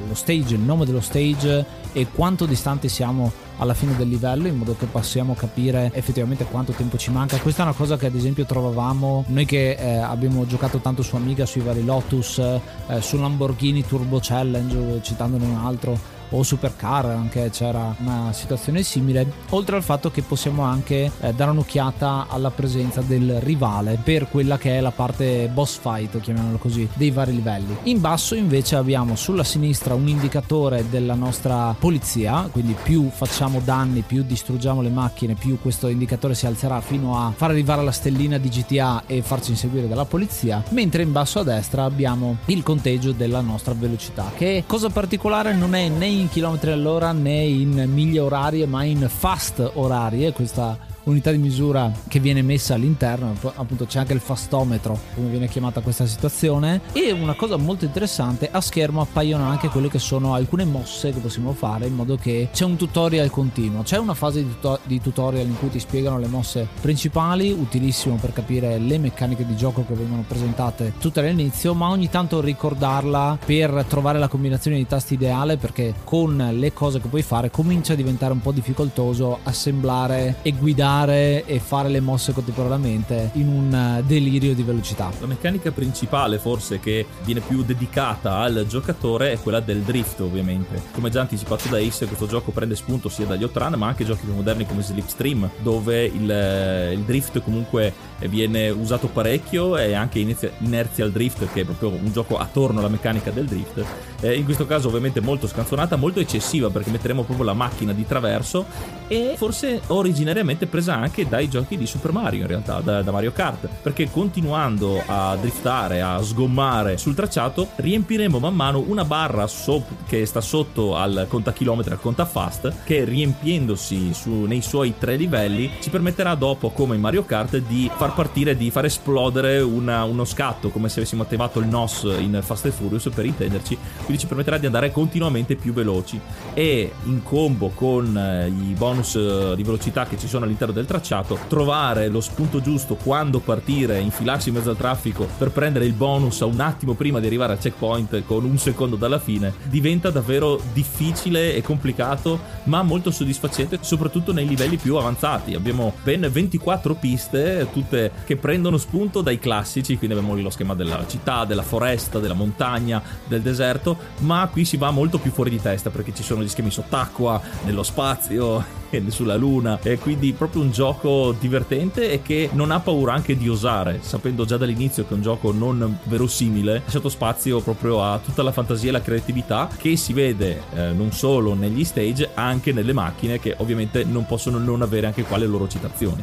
lo 0.07 0.15
stage, 0.15 0.55
il 0.55 0.61
nome 0.61 0.85
dello 0.85 1.01
stage 1.01 1.65
e 1.91 2.07
quanto 2.11 2.45
distanti 2.45 2.89
siamo 2.89 3.31
alla 3.57 3.73
fine 3.73 3.95
del 3.95 4.09
livello 4.09 4.47
in 4.47 4.57
modo 4.57 4.75
che 4.75 4.87
possiamo 4.87 5.35
capire 5.35 5.91
effettivamente 5.93 6.45
quanto 6.45 6.71
tempo 6.71 6.97
ci 6.97 7.11
manca. 7.11 7.37
Questa 7.37 7.61
è 7.61 7.65
una 7.65 7.75
cosa 7.75 7.97
che 7.97 8.07
ad 8.07 8.15
esempio 8.15 8.45
trovavamo 8.45 9.25
noi 9.27 9.45
che 9.45 9.71
eh, 9.71 9.97
abbiamo 9.97 10.45
giocato 10.45 10.79
tanto 10.79 11.03
su 11.03 11.15
Amiga, 11.15 11.45
sui 11.45 11.61
vari 11.61 11.83
Lotus, 11.83 12.39
eh, 12.39 12.61
su 12.99 13.17
Lamborghini 13.17 13.85
Turbo 13.85 14.19
Challenge, 14.21 15.01
citandone 15.03 15.45
un 15.45 15.55
altro 15.55 16.21
o 16.33 16.43
Supercar 16.43 17.05
anche 17.05 17.49
c'era 17.51 17.95
una 17.99 18.31
situazione 18.33 18.83
simile 18.83 19.31
oltre 19.49 19.75
al 19.75 19.83
fatto 19.83 20.11
che 20.11 20.21
possiamo 20.21 20.63
anche 20.63 21.11
eh, 21.19 21.33
dare 21.33 21.51
un'occhiata 21.51 22.27
alla 22.29 22.51
presenza 22.51 23.01
del 23.01 23.39
rivale 23.39 23.99
per 24.03 24.29
quella 24.29 24.57
che 24.57 24.77
è 24.77 24.81
la 24.81 24.91
parte 24.91 25.49
boss 25.51 25.77
fight 25.79 26.19
chiamiamolo 26.19 26.57
così 26.57 26.87
dei 26.95 27.11
vari 27.11 27.33
livelli. 27.33 27.77
In 27.83 28.01
basso 28.01 28.35
invece 28.35 28.75
abbiamo 28.75 29.15
sulla 29.15 29.43
sinistra 29.43 29.93
un 29.93 30.07
indicatore 30.07 30.89
della 30.89 31.15
nostra 31.15 31.75
polizia 31.77 32.49
quindi 32.51 32.75
più 32.81 33.09
facciamo 33.09 33.61
danni 33.63 34.01
più 34.01 34.23
distruggiamo 34.23 34.81
le 34.81 34.89
macchine 34.89 35.35
più 35.35 35.59
questo 35.61 35.87
indicatore 35.87 36.35
si 36.35 36.45
alzerà 36.45 36.81
fino 36.81 37.17
a 37.17 37.31
far 37.35 37.51
arrivare 37.51 37.83
la 37.83 37.91
stellina 37.91 38.37
di 38.37 38.49
GTA 38.49 39.03
e 39.05 39.21
farci 39.21 39.51
inseguire 39.51 39.87
dalla 39.87 40.05
polizia 40.05 40.63
mentre 40.69 41.03
in 41.03 41.11
basso 41.11 41.39
a 41.39 41.43
destra 41.43 41.83
abbiamo 41.83 42.37
il 42.45 42.63
conteggio 42.63 43.11
della 43.11 43.41
nostra 43.41 43.73
velocità 43.73 44.31
che 44.35 44.63
cosa 44.65 44.89
particolare 44.89 45.53
non 45.53 45.75
è 45.75 45.89
né 45.89 46.07
in 46.07 46.22
in 46.23 46.29
chilometri 46.29 46.71
all'ora 46.71 47.11
né 47.11 47.43
in 47.43 47.83
miglia 47.87 48.23
orarie 48.23 48.65
ma 48.65 48.83
in 48.83 49.07
fast 49.09 49.71
orarie. 49.73 50.31
Questa 50.31 50.77
unità 51.05 51.31
di 51.31 51.37
misura 51.37 51.91
che 52.07 52.19
viene 52.19 52.41
messa 52.41 52.75
all'interno, 52.75 53.35
appunto 53.55 53.85
c'è 53.85 53.99
anche 53.99 54.13
il 54.13 54.19
fastometro, 54.19 54.99
come 55.15 55.29
viene 55.29 55.47
chiamata 55.47 55.81
questa 55.81 56.05
situazione, 56.05 56.81
e 56.93 57.11
una 57.11 57.35
cosa 57.35 57.57
molto 57.57 57.85
interessante, 57.85 58.49
a 58.51 58.61
schermo 58.61 59.01
appaiono 59.01 59.45
anche 59.45 59.69
quelle 59.69 59.89
che 59.89 59.99
sono 59.99 60.33
alcune 60.33 60.65
mosse 60.65 61.11
che 61.11 61.19
possiamo 61.19 61.53
fare 61.53 61.87
in 61.87 61.95
modo 61.95 62.15
che 62.15 62.49
c'è 62.53 62.65
un 62.65 62.75
tutorial 62.75 63.29
continuo, 63.29 63.83
c'è 63.83 63.97
una 63.97 64.13
fase 64.13 64.43
di, 64.43 64.49
tuto- 64.49 64.79
di 64.83 65.01
tutorial 65.01 65.47
in 65.47 65.57
cui 65.57 65.69
ti 65.69 65.79
spiegano 65.79 66.19
le 66.19 66.27
mosse 66.27 66.67
principali, 66.79 67.51
utilissimo 67.51 68.15
per 68.15 68.33
capire 68.33 68.77
le 68.77 68.97
meccaniche 68.97 69.45
di 69.45 69.55
gioco 69.55 69.85
che 69.85 69.93
vengono 69.93 70.23
presentate 70.27 70.93
tutte 70.99 71.19
all'inizio, 71.19 71.73
ma 71.73 71.89
ogni 71.89 72.09
tanto 72.09 72.39
ricordarla 72.39 73.37
per 73.43 73.85
trovare 73.87 74.19
la 74.19 74.27
combinazione 74.27 74.77
di 74.77 74.87
tasti 74.87 75.15
ideale 75.15 75.57
perché 75.57 75.93
con 76.03 76.51
le 76.53 76.73
cose 76.73 77.01
che 77.01 77.07
puoi 77.07 77.21
fare 77.21 77.49
comincia 77.49 77.93
a 77.93 77.95
diventare 77.95 78.33
un 78.33 78.41
po' 78.41 78.51
difficoltoso 78.51 79.39
assemblare 79.43 80.37
e 80.41 80.51
guidare 80.51 80.92
camminare 80.93 81.45
e 81.45 81.59
fare 81.59 81.89
le 81.89 81.99
mosse 81.99 82.33
contemporaneamente 82.33 83.31
in 83.33 83.47
un 83.47 83.73
eh, 83.73 84.03
delirio 84.05 84.53
di 84.53 84.63
velocità. 84.63 85.11
La 85.19 85.25
meccanica 85.25 85.71
principale 85.71 86.37
forse 86.37 86.79
che 86.79 87.05
viene 87.23 87.41
più 87.41 87.63
dedicata 87.63 88.37
al 88.37 88.65
giocatore 88.67 89.31
è 89.31 89.39
quella 89.39 89.59
del 89.59 89.81
drift 89.81 90.19
ovviamente. 90.19 90.81
Come 90.91 91.09
già 91.09 91.21
anticipato 91.21 91.67
da 91.69 91.77
Ace 91.77 92.05
questo 92.05 92.27
gioco 92.27 92.51
prende 92.51 92.75
spunto 92.75 93.09
sia 93.09 93.25
dagli 93.25 93.43
Outrun 93.43 93.73
ma 93.73 93.87
anche 93.87 94.05
giochi 94.05 94.25
più 94.25 94.33
moderni 94.33 94.65
come 94.65 94.81
Slipstream 94.81 95.49
dove 95.61 96.05
il, 96.05 96.29
eh, 96.29 96.93
il 96.93 97.01
drift 97.01 97.41
comunque 97.41 97.93
viene 98.27 98.69
usato 98.69 99.07
parecchio 99.07 99.77
e 99.77 99.93
anche 99.93 100.19
Inertial 100.19 101.11
Drift 101.11 101.47
che 101.51 101.61
è 101.61 101.65
proprio 101.65 101.89
un 101.89 102.11
gioco 102.11 102.37
attorno 102.37 102.79
alla 102.79 102.89
meccanica 102.89 103.31
del 103.31 103.45
drift. 103.45 103.85
Eh, 104.23 104.37
in 104.37 104.45
questo 104.45 104.65
caso 104.65 104.87
ovviamente 104.87 105.19
molto 105.19 105.47
scanzonata, 105.47 105.97
molto 105.97 106.21
eccessiva 106.21 106.69
perché 106.69 106.89
metteremo 106.91 107.23
proprio 107.23 107.45
la 107.45 107.53
macchina 107.53 107.91
di 107.91 108.05
traverso 108.07 108.65
e 109.09 109.33
forse 109.35 109.81
originariamente 109.87 110.65
presa 110.65 110.95
anche 110.95 111.27
dai 111.27 111.49
giochi 111.49 111.77
di 111.77 111.85
Super 111.85 112.13
Mario 112.13 112.41
in 112.43 112.47
realtà, 112.47 112.79
da, 112.79 113.01
da 113.01 113.11
Mario 113.11 113.33
Kart, 113.33 113.67
perché 113.81 114.09
continuando 114.09 115.03
a 115.05 115.35
driftare, 115.35 116.01
a 116.01 116.21
sgommare 116.21 116.97
sul 116.97 117.15
tracciato, 117.15 117.67
riempiremo 117.75 118.39
man 118.39 118.55
mano 118.55 118.81
una 118.87 119.03
barra 119.03 119.45
so- 119.47 119.83
che 120.07 120.25
sta 120.25 120.39
sotto 120.39 120.95
al 120.95 121.25
contachilometri, 121.27 121.91
al 121.91 121.99
contafast, 121.99 122.83
che 122.85 123.03
riempiendosi 123.03 124.13
su, 124.13 124.31
nei 124.43 124.61
suoi 124.61 124.93
tre 124.97 125.17
livelli 125.17 125.69
ci 125.81 125.89
permetterà 125.89 126.35
dopo, 126.35 126.69
come 126.69 126.95
in 126.95 127.01
Mario 127.01 127.25
Kart, 127.25 127.57
di 127.57 127.91
far 127.93 128.13
partire, 128.13 128.55
di 128.55 128.71
far 128.71 128.85
esplodere 128.85 129.59
una, 129.59 130.05
uno 130.05 130.23
scatto, 130.23 130.69
come 130.69 130.87
se 130.87 130.99
avessimo 130.99 131.23
attivato 131.23 131.59
il 131.59 131.67
NOS 131.67 132.03
in 132.19 132.39
Fast 132.41 132.65
and 132.65 132.73
Furious 132.73 133.09
per 133.13 133.25
intenderci, 133.25 133.77
ci 134.17 134.27
permetterà 134.27 134.57
di 134.57 134.65
andare 134.65 134.91
continuamente 134.91 135.55
più 135.55 135.73
veloci 135.73 136.19
e 136.53 136.91
in 137.03 137.23
combo 137.23 137.69
con 137.69 138.15
eh, 138.17 138.47
i 138.47 138.73
bonus 138.77 139.15
eh, 139.15 139.53
di 139.55 139.63
velocità 139.63 140.05
che 140.05 140.17
ci 140.17 140.27
sono 140.27 140.45
all'interno 140.45 140.73
del 140.73 140.85
tracciato, 140.85 141.39
trovare 141.47 142.07
lo 142.07 142.21
spunto 142.21 142.61
giusto 142.61 142.95
quando 142.95 143.39
partire, 143.39 143.99
infilarsi 143.99 144.49
in 144.49 144.55
mezzo 144.55 144.69
al 144.69 144.77
traffico 144.77 145.27
per 145.37 145.51
prendere 145.51 145.85
il 145.85 145.93
bonus 145.93 146.41
a 146.41 146.45
un 146.45 146.59
attimo 146.59 146.93
prima 146.93 147.19
di 147.19 147.27
arrivare 147.27 147.53
al 147.53 147.59
checkpoint 147.59 148.23
con 148.25 148.43
un 148.43 148.57
secondo 148.57 148.95
dalla 148.95 149.19
fine, 149.19 149.53
diventa 149.69 150.09
davvero 150.09 150.59
difficile 150.73 151.55
e 151.55 151.61
complicato, 151.61 152.39
ma 152.65 152.83
molto 152.83 153.11
soddisfacente, 153.11 153.79
soprattutto 153.81 154.31
nei 154.31 154.47
livelli 154.47 154.77
più 154.77 154.95
avanzati. 154.95 155.53
Abbiamo 155.53 155.93
ben 156.03 156.27
24 156.31 156.95
piste, 156.95 157.67
tutte 157.71 158.11
che 158.25 158.35
prendono 158.37 158.77
spunto 158.77 159.21
dai 159.21 159.39
classici, 159.39 159.97
quindi 159.97 160.15
abbiamo 160.15 160.35
lo 160.35 160.49
schema 160.49 160.73
della 160.73 161.05
città, 161.07 161.45
della 161.45 161.61
foresta, 161.61 162.19
della 162.19 162.33
montagna, 162.33 163.01
del 163.27 163.41
deserto, 163.41 163.97
ma 164.19 164.47
qui 164.51 164.65
si 164.65 164.77
va 164.77 164.91
molto 164.91 165.17
più 165.17 165.31
fuori 165.31 165.49
di 165.49 165.61
testa 165.61 165.89
perché 165.89 166.13
ci 166.13 166.23
sono 166.23 166.43
gli 166.43 166.47
schemi 166.49 166.71
sott'acqua, 166.71 167.41
nello 167.65 167.83
spazio 167.83 168.81
sulla 169.07 169.35
luna. 169.35 169.79
E 169.81 169.97
quindi 169.97 170.33
proprio 170.33 170.61
un 170.61 170.71
gioco 170.71 171.35
divertente 171.39 172.11
e 172.11 172.21
che 172.21 172.49
non 172.53 172.71
ha 172.71 172.79
paura 172.79 173.13
anche 173.13 173.35
di 173.35 173.49
osare 173.49 173.99
sapendo 174.01 174.45
già 174.45 174.57
dall'inizio 174.57 175.03
che 175.05 175.11
è 175.11 175.13
un 175.13 175.21
gioco 175.21 175.51
non 175.51 175.97
verosimile 176.03 176.77
ha 176.77 176.81
lasciato 176.83 177.09
spazio 177.09 177.59
proprio 177.61 178.03
a 178.03 178.19
tutta 178.19 178.43
la 178.43 178.51
fantasia 178.51 178.89
e 178.89 178.91
la 178.91 179.01
creatività 179.01 179.69
che 179.75 179.95
si 179.95 180.13
vede 180.13 180.63
eh, 180.73 180.91
non 180.91 181.11
solo 181.11 181.53
negli 181.53 181.83
stage 181.83 182.29
anche 182.33 182.71
nelle 182.71 182.93
macchine 182.93 183.39
che 183.39 183.55
ovviamente 183.57 184.03
non 184.03 184.25
possono 184.25 184.57
non 184.57 184.81
avere 184.81 185.07
anche 185.07 185.23
qua 185.23 185.37
le 185.37 185.47
loro 185.47 185.67
citazioni 185.67 186.21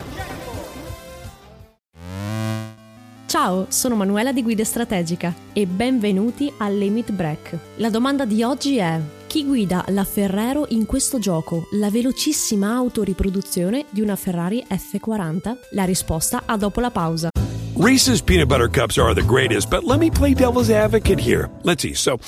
Ciao, 3.40 3.64
sono 3.70 3.94
Manuela 3.94 4.34
di 4.34 4.42
Guida 4.42 4.64
Strategica 4.64 5.34
e 5.54 5.64
benvenuti 5.64 6.52
al 6.58 6.76
Limit 6.76 7.10
Break. 7.10 7.56
La 7.76 7.88
domanda 7.88 8.26
di 8.26 8.42
oggi 8.42 8.76
è: 8.76 9.00
chi 9.26 9.46
guida 9.46 9.82
la 9.88 10.04
Ferrero 10.04 10.66
in 10.68 10.84
questo 10.84 11.18
gioco, 11.18 11.66
la 11.70 11.88
velocissima 11.88 12.74
autoriproduzione 12.74 13.86
di 13.88 14.02
una 14.02 14.14
Ferrari 14.14 14.62
F40? 14.68 15.56
La 15.70 15.84
risposta 15.84 16.42
a 16.44 16.58
dopo 16.58 16.80
la 16.80 16.90
pausa. 16.90 17.30
Reese's 17.78 18.20
peanut 18.20 18.46
butter 18.46 18.68
cups 18.68 18.98
are 18.98 19.14
the 19.14 19.24
greatest, 19.24 19.70
but 19.70 19.84
let 19.84 19.98
me 19.98 20.10
play 20.10 20.34
devil's 20.34 20.68
advocate 20.68 21.18
here. 21.18 21.48
Let's 21.62 21.80
see. 21.80 21.94
So, 21.94 22.18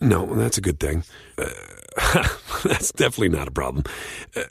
no, 0.00 0.24
that's 0.36 0.56
a 0.56 0.60
good 0.60 0.78
thing. 0.78 1.02
Uh, 1.36 2.22
that's 2.62 2.92
definitely 2.92 3.30
not 3.30 3.48
a 3.48 3.50
problem. 3.50 3.82
Uh, 4.36 4.44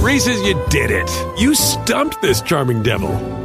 Reese's, 0.00 0.40
you 0.46 0.54
did 0.70 0.90
it. 0.90 1.10
You 1.36 1.54
stumped 1.54 2.22
this 2.22 2.40
charming 2.40 2.82
devil. 2.82 3.44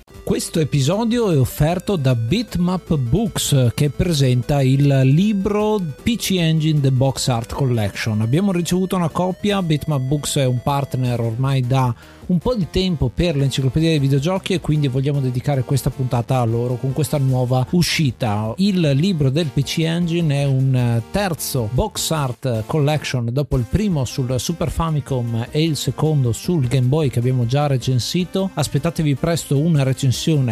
Questo 0.23 0.59
episodio 0.59 1.31
è 1.31 1.37
offerto 1.37 1.95
da 1.95 2.15
Bitmap 2.15 2.95
Books 2.95 3.71
che 3.73 3.89
presenta 3.89 4.61
il 4.61 5.01
libro 5.03 5.81
PC 6.03 6.35
Engine 6.37 6.79
The 6.79 6.91
Box 6.91 7.27
Art 7.27 7.53
Collection. 7.53 8.21
Abbiamo 8.21 8.51
ricevuto 8.51 8.95
una 8.95 9.09
copia, 9.09 9.61
Bitmap 9.61 10.01
Books 10.01 10.37
è 10.37 10.45
un 10.45 10.61
partner 10.61 11.19
ormai 11.19 11.61
da 11.65 11.93
un 12.27 12.37
po' 12.37 12.55
di 12.55 12.67
tempo 12.69 13.11
per 13.13 13.35
l'enciclopedia 13.35 13.89
dei 13.89 13.99
videogiochi 13.99 14.53
e 14.53 14.61
quindi 14.61 14.87
vogliamo 14.87 15.19
dedicare 15.19 15.63
questa 15.63 15.89
puntata 15.89 16.39
a 16.39 16.45
loro 16.45 16.75
con 16.75 16.93
questa 16.93 17.17
nuova 17.17 17.65
uscita. 17.71 18.53
Il 18.57 18.79
libro 18.79 19.29
del 19.29 19.47
PC 19.47 19.79
Engine 19.79 20.41
è 20.41 20.45
un 20.45 21.01
terzo 21.11 21.67
box 21.73 22.11
art 22.11 22.63
collection 22.67 23.27
dopo 23.33 23.57
il 23.57 23.65
primo 23.69 24.05
sul 24.05 24.39
Super 24.39 24.71
Famicom 24.71 25.47
e 25.51 25.61
il 25.61 25.75
secondo 25.75 26.31
sul 26.31 26.67
Game 26.67 26.87
Boy 26.87 27.09
che 27.09 27.19
abbiamo 27.19 27.45
già 27.45 27.67
recensito. 27.67 28.51
Aspettatevi 28.53 29.15
presto 29.15 29.59
una 29.59 29.79
recensione 29.83 30.00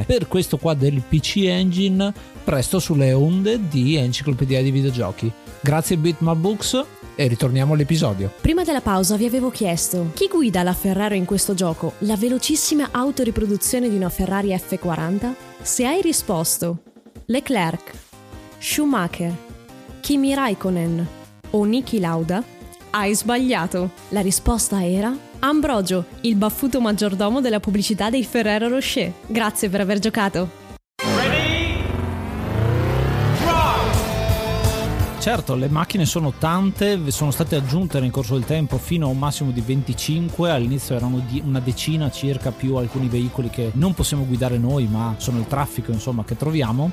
per 0.05 0.27
questo 0.27 0.57
qua 0.57 0.73
del 0.73 1.01
PC 1.07 1.37
Engine 1.45 2.13
presto 2.43 2.79
sulle 2.79 3.13
onde 3.13 3.59
di 3.69 3.95
enciclopedia 3.95 4.61
di 4.61 4.71
videogiochi. 4.71 5.31
Grazie 5.61 5.97
Bitmap 5.97 6.37
Books 6.37 6.85
e 7.15 7.27
ritorniamo 7.27 7.73
all'episodio. 7.73 8.31
Prima 8.41 8.63
della 8.63 8.81
pausa 8.81 9.17
vi 9.17 9.25
avevo 9.25 9.49
chiesto 9.49 10.11
chi 10.13 10.27
guida 10.27 10.63
la 10.63 10.73
Ferraro 10.73 11.15
in 11.15 11.25
questo 11.25 11.53
gioco, 11.53 11.93
la 11.99 12.15
velocissima 12.15 12.89
autoriproduzione 12.91 13.89
di 13.89 13.95
una 13.95 14.09
Ferrari 14.09 14.49
F40? 14.49 15.33
Se 15.61 15.85
hai 15.85 16.01
risposto 16.01 16.83
Leclerc, 17.25 17.91
Schumacher, 18.57 19.35
Kimi 19.99 20.33
Raikkonen 20.33 21.07
o 21.51 21.63
Niki 21.65 21.99
Lauda, 21.99 22.43
hai 22.91 23.13
sbagliato. 23.13 23.91
La 24.09 24.21
risposta 24.21 24.83
era 24.83 25.15
Ambrogio, 25.39 26.05
il 26.21 26.35
baffuto 26.35 26.81
maggiordomo 26.81 27.39
della 27.39 27.61
pubblicità 27.61 28.09
dei 28.09 28.25
Ferrero 28.25 28.67
Rocher. 28.67 29.13
Grazie 29.25 29.69
per 29.69 29.79
aver 29.79 29.99
giocato. 29.99 30.67
Certo, 35.19 35.55
le 35.55 35.69
macchine 35.69 36.05
sono 36.05 36.33
tante, 36.37 37.11
sono 37.11 37.31
state 37.31 37.55
aggiunte 37.55 37.99
nel 37.99 38.09
corso 38.09 38.35
del 38.35 38.45
tempo 38.45 38.77
fino 38.77 39.07
a 39.07 39.09
un 39.09 39.17
massimo 39.17 39.51
di 39.51 39.61
25, 39.61 40.49
all'inizio 40.49 40.95
erano 40.95 41.23
una 41.43 41.59
decina 41.59 42.09
circa 42.09 42.51
più 42.51 42.75
alcuni 42.75 43.07
veicoli 43.07 43.49
che 43.49 43.71
non 43.75 43.93
possiamo 43.93 44.25
guidare 44.25 44.57
noi, 44.57 44.87
ma 44.87 45.15
sono 45.17 45.39
il 45.39 45.47
traffico 45.47 45.91
insomma 45.91 46.23
che 46.23 46.37
troviamo. 46.37 46.91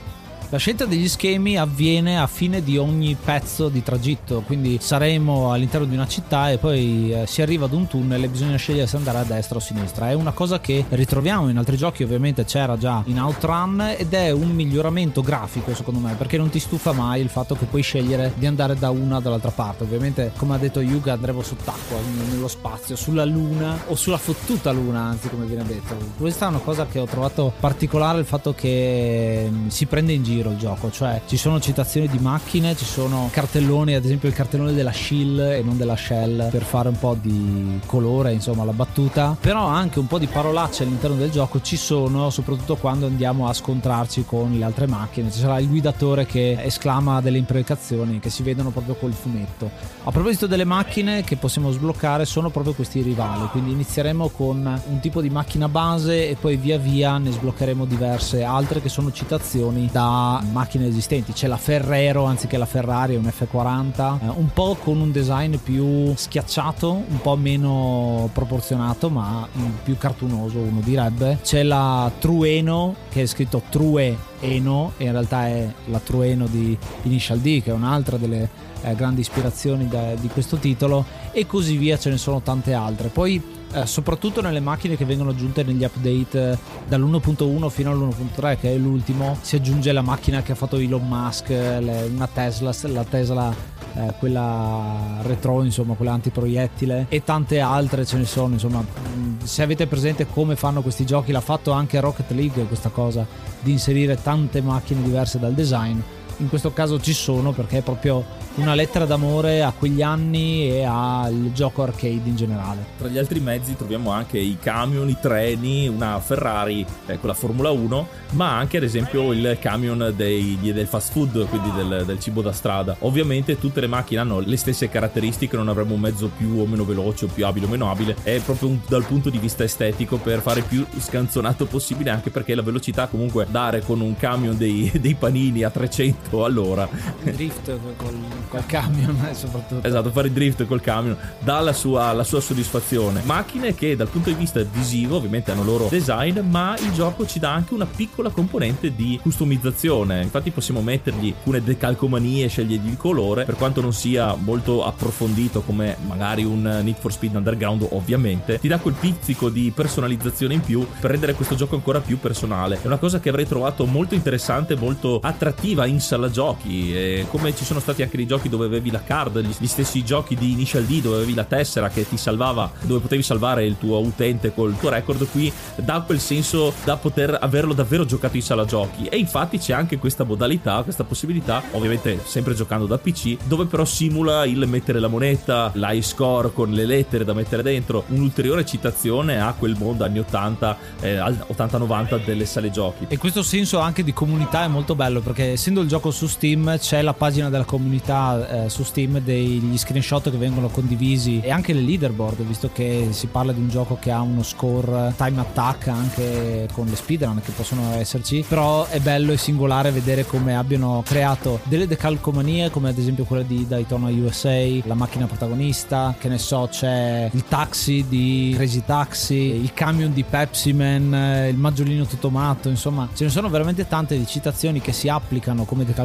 La 0.50 0.58
scelta 0.58 0.84
degli 0.84 1.08
schemi 1.08 1.58
avviene 1.58 2.20
a 2.20 2.28
fine 2.28 2.62
di 2.62 2.78
ogni 2.78 3.16
pezzo 3.22 3.68
di 3.68 3.82
tragitto, 3.82 4.42
quindi 4.46 4.78
saremo 4.80 5.50
all'interno 5.50 5.86
di 5.88 5.94
una 5.96 6.06
città 6.06 6.52
e 6.52 6.58
poi 6.58 7.12
eh, 7.12 7.26
si 7.26 7.42
arriva 7.42 7.64
ad 7.64 7.72
un 7.72 7.88
tunnel 7.88 8.22
e 8.22 8.28
bisogna 8.28 8.54
scegliere 8.54 8.86
se 8.86 8.96
andare 8.96 9.18
a 9.18 9.24
destra 9.24 9.56
o 9.56 9.58
a 9.58 9.62
sinistra. 9.62 10.08
È 10.08 10.12
una 10.12 10.30
cosa 10.30 10.60
che 10.60 10.84
ritroviamo 10.88 11.48
in 11.48 11.58
altri 11.58 11.76
giochi, 11.76 12.04
ovviamente 12.04 12.44
c'era 12.44 12.78
già 12.78 13.02
in 13.06 13.18
Outrun 13.18 13.94
ed 13.98 14.14
è 14.14 14.30
un 14.30 14.50
miglioramento 14.50 15.20
grafico 15.20 15.74
secondo 15.74 15.98
me, 15.98 16.14
perché 16.14 16.38
non 16.38 16.48
ti 16.48 16.60
stufa 16.60 16.92
mai 16.92 17.22
il 17.22 17.28
fatto 17.28 17.56
che 17.56 17.64
puoi 17.64 17.82
scegliere 17.82 18.32
di 18.36 18.46
andare 18.46 18.76
da 18.76 18.90
una 18.90 19.16
o 19.16 19.20
dall'altra 19.20 19.50
parte. 19.50 19.82
Ovviamente, 19.82 20.30
come 20.36 20.54
ha 20.54 20.58
detto 20.58 20.78
Yuga, 20.80 21.14
andremo 21.14 21.42
sott'acqua, 21.42 21.98
nello 22.30 22.46
spazio, 22.46 22.94
sulla 22.94 23.24
luna 23.24 23.76
o 23.88 23.96
sulla 23.96 24.16
fottuta 24.16 24.70
luna, 24.70 25.00
anzi 25.00 25.28
come 25.28 25.44
viene 25.46 25.64
detto. 25.64 25.96
Questa 26.16 26.46
è 26.46 26.48
una 26.50 26.60
cosa 26.60 26.86
che 26.86 27.00
ho 27.00 27.06
trovato 27.06 27.52
particolare, 27.58 28.20
il 28.20 28.26
fatto 28.26 28.54
che 28.54 29.48
mm, 29.50 29.66
si 29.66 29.86
prende 29.86 30.12
in 30.12 30.22
giro 30.22 30.34
giro 30.36 30.50
il 30.50 30.58
gioco, 30.58 30.90
cioè 30.90 31.22
ci 31.26 31.36
sono 31.36 31.60
citazioni 31.60 32.08
di 32.08 32.18
macchine, 32.18 32.76
ci 32.76 32.84
sono 32.84 33.28
cartelloni, 33.32 33.94
ad 33.94 34.04
esempio 34.04 34.28
il 34.28 34.34
cartellone 34.34 34.72
della 34.74 34.92
Shield 34.92 35.38
e 35.38 35.62
non 35.62 35.76
della 35.76 35.96
Shell 35.96 36.50
per 36.50 36.62
fare 36.62 36.88
un 36.88 36.98
po' 36.98 37.16
di 37.20 37.80
colore, 37.86 38.32
insomma, 38.32 38.64
la 38.64 38.72
battuta, 38.72 39.36
però 39.40 39.64
anche 39.66 39.98
un 39.98 40.06
po' 40.06 40.18
di 40.18 40.26
parolacce 40.26 40.82
all'interno 40.82 41.16
del 41.16 41.30
gioco 41.30 41.60
ci 41.62 41.76
sono, 41.76 42.30
soprattutto 42.30 42.76
quando 42.76 43.06
andiamo 43.06 43.48
a 43.48 43.52
scontrarci 43.52 44.24
con 44.24 44.52
le 44.52 44.64
altre 44.64 44.86
macchine. 44.86 45.30
Ci 45.30 45.40
sarà 45.40 45.58
il 45.58 45.68
guidatore 45.68 46.26
che 46.26 46.58
esclama 46.62 47.20
delle 47.20 47.38
imprecazioni 47.38 48.18
che 48.18 48.30
si 48.30 48.42
vedono 48.42 48.70
proprio 48.70 48.94
col 48.94 49.12
fumetto. 49.12 49.70
A 50.04 50.10
proposito 50.10 50.46
delle 50.46 50.64
macchine 50.64 51.24
che 51.24 51.36
possiamo 51.36 51.70
sbloccare 51.70 52.24
sono 52.24 52.50
proprio 52.50 52.74
questi 52.74 53.00
rivali, 53.00 53.48
quindi 53.50 53.72
inizieremo 53.72 54.28
con 54.28 54.80
un 54.88 55.00
tipo 55.00 55.20
di 55.20 55.30
macchina 55.30 55.68
base 55.68 56.28
e 56.28 56.36
poi 56.38 56.56
via 56.56 56.78
via 56.78 57.16
ne 57.18 57.30
sbloccheremo 57.30 57.84
diverse 57.84 58.42
altre 58.42 58.80
che 58.82 58.88
sono 58.88 59.10
citazioni 59.10 59.88
da 59.90 60.25
macchine 60.50 60.86
esistenti. 60.86 61.32
C'è 61.32 61.46
la 61.46 61.56
Ferrero 61.56 62.24
anziché 62.24 62.56
la 62.56 62.66
Ferrari, 62.66 63.16
un 63.16 63.24
F40, 63.24 64.18
eh, 64.22 64.28
un 64.28 64.48
po' 64.52 64.76
con 64.82 65.00
un 65.00 65.10
design 65.12 65.56
più 65.56 66.14
schiacciato, 66.14 66.92
un 66.92 67.20
po' 67.20 67.36
meno 67.36 68.28
proporzionato, 68.32 69.08
ma 69.08 69.48
più 69.82 69.96
cartunoso, 69.96 70.58
uno 70.58 70.80
direbbe. 70.80 71.38
C'è 71.42 71.62
la 71.62 72.10
Trueno, 72.18 72.94
che 73.08 73.22
è 73.22 73.26
scritto 73.26 73.62
True 73.68 74.16
Eno, 74.40 74.92
e 74.96 75.04
in 75.04 75.12
realtà 75.12 75.46
è 75.48 75.68
la 75.86 75.98
Trueno 75.98 76.46
di 76.46 76.76
Initial 77.02 77.38
D, 77.38 77.62
che 77.62 77.70
è 77.70 77.74
un'altra 77.74 78.16
delle 78.16 78.48
eh, 78.82 78.94
grandi 78.94 79.20
ispirazioni 79.20 79.88
da, 79.88 80.14
di 80.14 80.28
questo 80.28 80.56
titolo, 80.56 81.04
e 81.32 81.46
così 81.46 81.76
via, 81.76 81.98
ce 81.98 82.10
ne 82.10 82.18
sono 82.18 82.40
tante 82.40 82.72
altre. 82.72 83.08
Poi 83.08 83.42
eh, 83.72 83.84
soprattutto 83.84 84.40
nelle 84.40 84.60
macchine 84.60 84.96
che 84.96 85.04
vengono 85.04 85.30
aggiunte 85.30 85.62
negli 85.62 85.84
update 85.84 86.52
eh, 86.52 86.58
dall'1.1 86.88 87.68
fino 87.68 87.90
all'1.3 87.90 88.58
che 88.58 88.74
è 88.74 88.76
l'ultimo 88.78 89.36
si 89.40 89.56
aggiunge 89.56 89.92
la 89.92 90.02
macchina 90.02 90.40
che 90.42 90.52
ha 90.52 90.54
fatto 90.54 90.76
Elon 90.76 91.06
Musk 91.06 91.48
le, 91.48 92.08
una 92.10 92.28
Tesla 92.28 92.72
la 92.82 93.04
Tesla 93.04 93.54
eh, 93.94 94.14
quella 94.18 95.18
retro 95.22 95.62
insomma 95.62 95.94
quella 95.94 96.12
antiproiettile 96.12 97.06
e 97.08 97.24
tante 97.24 97.60
altre 97.60 98.06
ce 98.06 98.16
ne 98.16 98.24
sono 98.24 98.54
insomma 98.54 98.82
mm, 98.82 99.40
se 99.42 99.62
avete 99.62 99.86
presente 99.86 100.26
come 100.26 100.54
fanno 100.54 100.80
questi 100.80 101.04
giochi 101.04 101.32
l'ha 101.32 101.40
fatto 101.40 101.72
anche 101.72 101.98
Rocket 101.98 102.30
League 102.30 102.64
questa 102.64 102.90
cosa 102.90 103.26
di 103.60 103.72
inserire 103.72 104.20
tante 104.22 104.62
macchine 104.62 105.02
diverse 105.02 105.38
dal 105.38 105.54
design 105.54 105.98
in 106.38 106.48
questo 106.48 106.72
caso 106.72 107.00
ci 107.00 107.12
sono 107.12 107.52
perché 107.52 107.78
è 107.78 107.82
proprio 107.82 108.24
una 108.56 108.74
lettera 108.74 109.04
d'amore 109.04 109.62
a 109.62 109.72
quegli 109.76 110.02
anni 110.02 110.70
e 110.70 110.84
al 110.84 111.50
gioco 111.52 111.82
arcade 111.82 112.22
in 112.24 112.36
generale. 112.36 112.84
Tra 112.98 113.08
gli 113.08 113.18
altri 113.18 113.40
mezzi 113.40 113.76
troviamo 113.76 114.10
anche 114.10 114.38
i 114.38 114.56
camion, 114.60 115.08
i 115.08 115.16
treni, 115.20 115.88
una 115.88 116.18
Ferrari 116.20 116.84
eh, 117.06 117.18
con 117.18 117.28
la 117.28 117.34
Formula 117.34 117.70
1, 117.70 118.08
ma 118.32 118.56
anche 118.56 118.78
ad 118.78 118.82
esempio 118.82 119.32
il 119.32 119.58
camion 119.60 120.12
dei, 120.16 120.58
del 120.60 120.86
fast 120.86 121.12
food, 121.12 121.46
quindi 121.48 121.70
del, 121.72 122.04
del, 122.06 122.18
cibo 122.18 122.40
da 122.40 122.52
strada. 122.52 122.96
Ovviamente 123.00 123.58
tutte 123.58 123.80
le 123.80 123.86
macchine 123.86 124.20
hanno 124.20 124.40
le 124.40 124.56
stesse 124.56 124.88
caratteristiche, 124.88 125.56
non 125.56 125.68
avremo 125.68 125.94
un 125.94 126.00
mezzo 126.00 126.30
più 126.34 126.58
o 126.58 126.66
meno 126.66 126.84
veloce 126.84 127.26
o 127.26 127.28
più 127.28 127.44
abile 127.44 127.66
o 127.66 127.68
meno 127.68 127.90
abile, 127.90 128.16
è 128.22 128.40
proprio 128.40 128.70
un, 128.70 128.78
dal 128.88 129.04
punto 129.04 129.28
di 129.28 129.38
vista 129.38 129.64
estetico 129.64 130.16
per 130.16 130.40
fare 130.40 130.62
più 130.62 130.84
scanzonato 130.98 131.66
possibile, 131.66 132.10
anche 132.10 132.30
perché 132.30 132.54
la 132.54 132.62
velocità 132.62 133.06
comunque 133.06 133.46
dare 133.50 133.82
con 133.82 134.00
un 134.00 134.16
camion 134.16 134.56
dei, 134.56 134.90
dei 134.98 135.14
panini 135.14 135.62
a 135.62 135.70
300 135.70 136.25
all'ora. 136.30 136.88
Drift 137.22 137.78
col 137.96 138.36
col 138.48 138.66
camion 138.66 139.16
soprattutto. 139.34 139.86
Esatto, 139.86 140.10
fare 140.10 140.28
il 140.28 140.32
drift 140.32 140.66
col 140.66 140.80
camion 140.80 141.16
dà 141.38 141.60
la 141.60 141.72
sua, 141.72 142.12
la 142.12 142.24
sua, 142.24 142.40
soddisfazione. 142.40 143.22
Macchine 143.24 143.74
che 143.74 143.96
dal 143.96 144.08
punto 144.08 144.30
di 144.30 144.36
vista 144.36 144.62
visivo 144.62 145.16
ovviamente 145.16 145.50
hanno 145.50 145.64
loro 145.64 145.88
design, 145.88 146.40
ma 146.40 146.76
il 146.78 146.92
gioco 146.92 147.26
ci 147.26 147.38
dà 147.38 147.52
anche 147.52 147.74
una 147.74 147.86
piccola 147.86 148.30
componente 148.30 148.94
di 148.94 149.18
customizzazione. 149.20 150.22
Infatti 150.22 150.50
possiamo 150.50 150.80
mettergli 150.82 151.34
alcune 151.36 151.62
decalcomanie, 151.62 152.48
scegliergli 152.48 152.88
il 152.88 152.96
colore, 152.96 153.44
per 153.44 153.56
quanto 153.56 153.80
non 153.80 153.92
sia 153.92 154.34
molto 154.34 154.84
approfondito 154.84 155.62
come 155.62 155.96
magari 156.06 156.44
un 156.44 156.62
Need 156.62 156.96
for 156.98 157.12
Speed 157.12 157.34
Underground 157.34 157.86
ovviamente, 157.90 158.58
ti 158.58 158.68
dà 158.68 158.78
quel 158.78 158.94
pizzico 158.94 159.48
di 159.48 159.72
personalizzazione 159.74 160.54
in 160.54 160.60
più 160.60 160.86
per 161.00 161.10
rendere 161.10 161.34
questo 161.34 161.54
gioco 161.54 161.74
ancora 161.74 162.00
più 162.00 162.18
personale. 162.18 162.78
È 162.82 162.86
una 162.86 162.98
cosa 162.98 163.20
che 163.20 163.28
avrei 163.28 163.46
trovato 163.46 163.86
molto 163.86 164.14
interessante, 164.14 164.76
molto 164.76 165.18
attrattiva 165.22 165.86
in 165.86 166.00
sala 166.16 166.30
giochi, 166.30 166.94
e 166.94 167.26
come 167.30 167.54
ci 167.54 167.64
sono 167.64 167.78
stati 167.78 168.02
anche 168.02 168.16
dei 168.16 168.26
giochi 168.26 168.48
dove 168.48 168.64
avevi 168.64 168.90
la 168.90 169.02
card, 169.02 169.38
gli, 169.40 169.54
gli 169.58 169.66
stessi 169.66 170.02
giochi 170.04 170.34
di 170.34 170.52
Initial 170.52 170.84
D 170.84 171.00
dove 171.02 171.16
avevi 171.16 171.34
la 171.34 171.44
tessera 171.44 171.88
che 171.90 172.08
ti 172.08 172.16
salvava, 172.16 172.72
dove 172.82 173.00
potevi 173.00 173.22
salvare 173.22 173.66
il 173.66 173.76
tuo 173.78 174.00
utente 174.00 174.52
col 174.54 174.76
tuo 174.78 174.88
record, 174.88 175.28
qui 175.30 175.52
dà 175.76 176.00
quel 176.00 176.18
senso 176.18 176.72
da 176.84 176.96
poter 176.96 177.36
averlo 177.40 177.74
davvero 177.74 178.04
giocato 178.04 178.36
in 178.36 178.42
sala 178.42 178.64
giochi. 178.64 179.06
E 179.06 179.18
infatti 179.18 179.58
c'è 179.58 179.74
anche 179.74 179.98
questa 179.98 180.24
modalità, 180.24 180.82
questa 180.82 181.04
possibilità, 181.04 181.62
ovviamente 181.72 182.18
sempre 182.24 182.54
giocando 182.54 182.86
da 182.86 182.98
PC, 182.98 183.36
dove 183.44 183.66
però 183.66 183.84
simula 183.84 184.44
il 184.46 184.66
mettere 184.66 184.98
la 184.98 185.08
moneta, 185.08 185.70
l'high 185.74 186.02
score 186.02 186.52
con 186.52 186.70
le 186.70 186.86
lettere 186.86 187.24
da 187.24 187.34
mettere 187.34 187.62
dentro, 187.62 188.04
un'ulteriore 188.08 188.64
citazione 188.64 189.40
a 189.40 189.54
quel 189.56 189.76
mondo 189.78 190.04
anni 190.04 190.18
80, 190.20 190.78
eh, 191.00 191.18
80-90 191.18 192.24
delle 192.24 192.46
sale 192.46 192.70
giochi. 192.70 193.06
E 193.08 193.18
questo 193.18 193.42
senso 193.42 193.78
anche 193.78 194.02
di 194.02 194.12
comunità 194.12 194.64
è 194.64 194.68
molto 194.68 194.94
bello 194.94 195.20
perché 195.20 195.52
essendo 195.52 195.82
il 195.82 195.88
gioco 195.88 196.05
su 196.10 196.26
Steam 196.26 196.78
c'è 196.78 197.02
la 197.02 197.14
pagina 197.14 197.48
della 197.48 197.64
comunità 197.64 198.64
eh, 198.64 198.68
su 198.68 198.82
Steam 198.82 199.20
degli 199.20 199.76
screenshot 199.76 200.30
che 200.30 200.36
vengono 200.36 200.68
condivisi 200.68 201.40
e 201.40 201.50
anche 201.50 201.72
le 201.72 201.80
leaderboard, 201.80 202.42
visto 202.42 202.70
che 202.72 203.08
si 203.10 203.26
parla 203.26 203.52
di 203.52 203.60
un 203.60 203.68
gioco 203.68 203.96
che 204.00 204.10
ha 204.10 204.20
uno 204.20 204.42
score 204.42 205.12
time 205.16 205.40
attack 205.40 205.88
anche 205.88 206.68
con 206.72 206.86
le 206.86 206.96
speedrun 206.96 207.40
che 207.44 207.52
possono 207.52 207.94
esserci, 207.94 208.44
però 208.46 208.86
è 208.86 209.00
bello 209.00 209.32
e 209.32 209.36
singolare 209.36 209.90
vedere 209.90 210.24
come 210.26 210.56
abbiano 210.56 211.02
creato 211.04 211.60
delle 211.64 211.86
decalcomanie 211.86 212.70
come 212.70 212.90
ad 212.90 212.98
esempio 212.98 213.24
quella 213.24 213.42
di 213.42 213.66
Daytona 213.66 214.08
USA, 214.08 214.64
la 214.84 214.94
macchina 214.94 215.26
protagonista, 215.26 216.14
che 216.18 216.28
ne 216.28 216.38
so, 216.38 216.68
c'è 216.70 217.30
il 217.32 217.44
taxi 217.44 218.04
di 218.08 218.52
Crazy 218.54 218.82
Taxi, 218.84 219.34
il 219.34 219.72
camion 219.74 220.12
di 220.12 220.24
Pepsi 220.24 220.72
Man, 220.72 221.46
il 221.48 221.56
maggiolino 221.56 222.04
tutto 222.06 222.30
matto, 222.30 222.68
insomma, 222.68 223.08
ce 223.14 223.24
ne 223.24 223.30
sono 223.30 223.48
veramente 223.48 223.86
tante 223.86 224.16
di 224.16 224.26
citazioni 224.26 224.80
che 224.80 224.92
si 224.92 225.08
applicano 225.08 225.64
come 225.64 225.84
decalcomanie, 225.84 225.95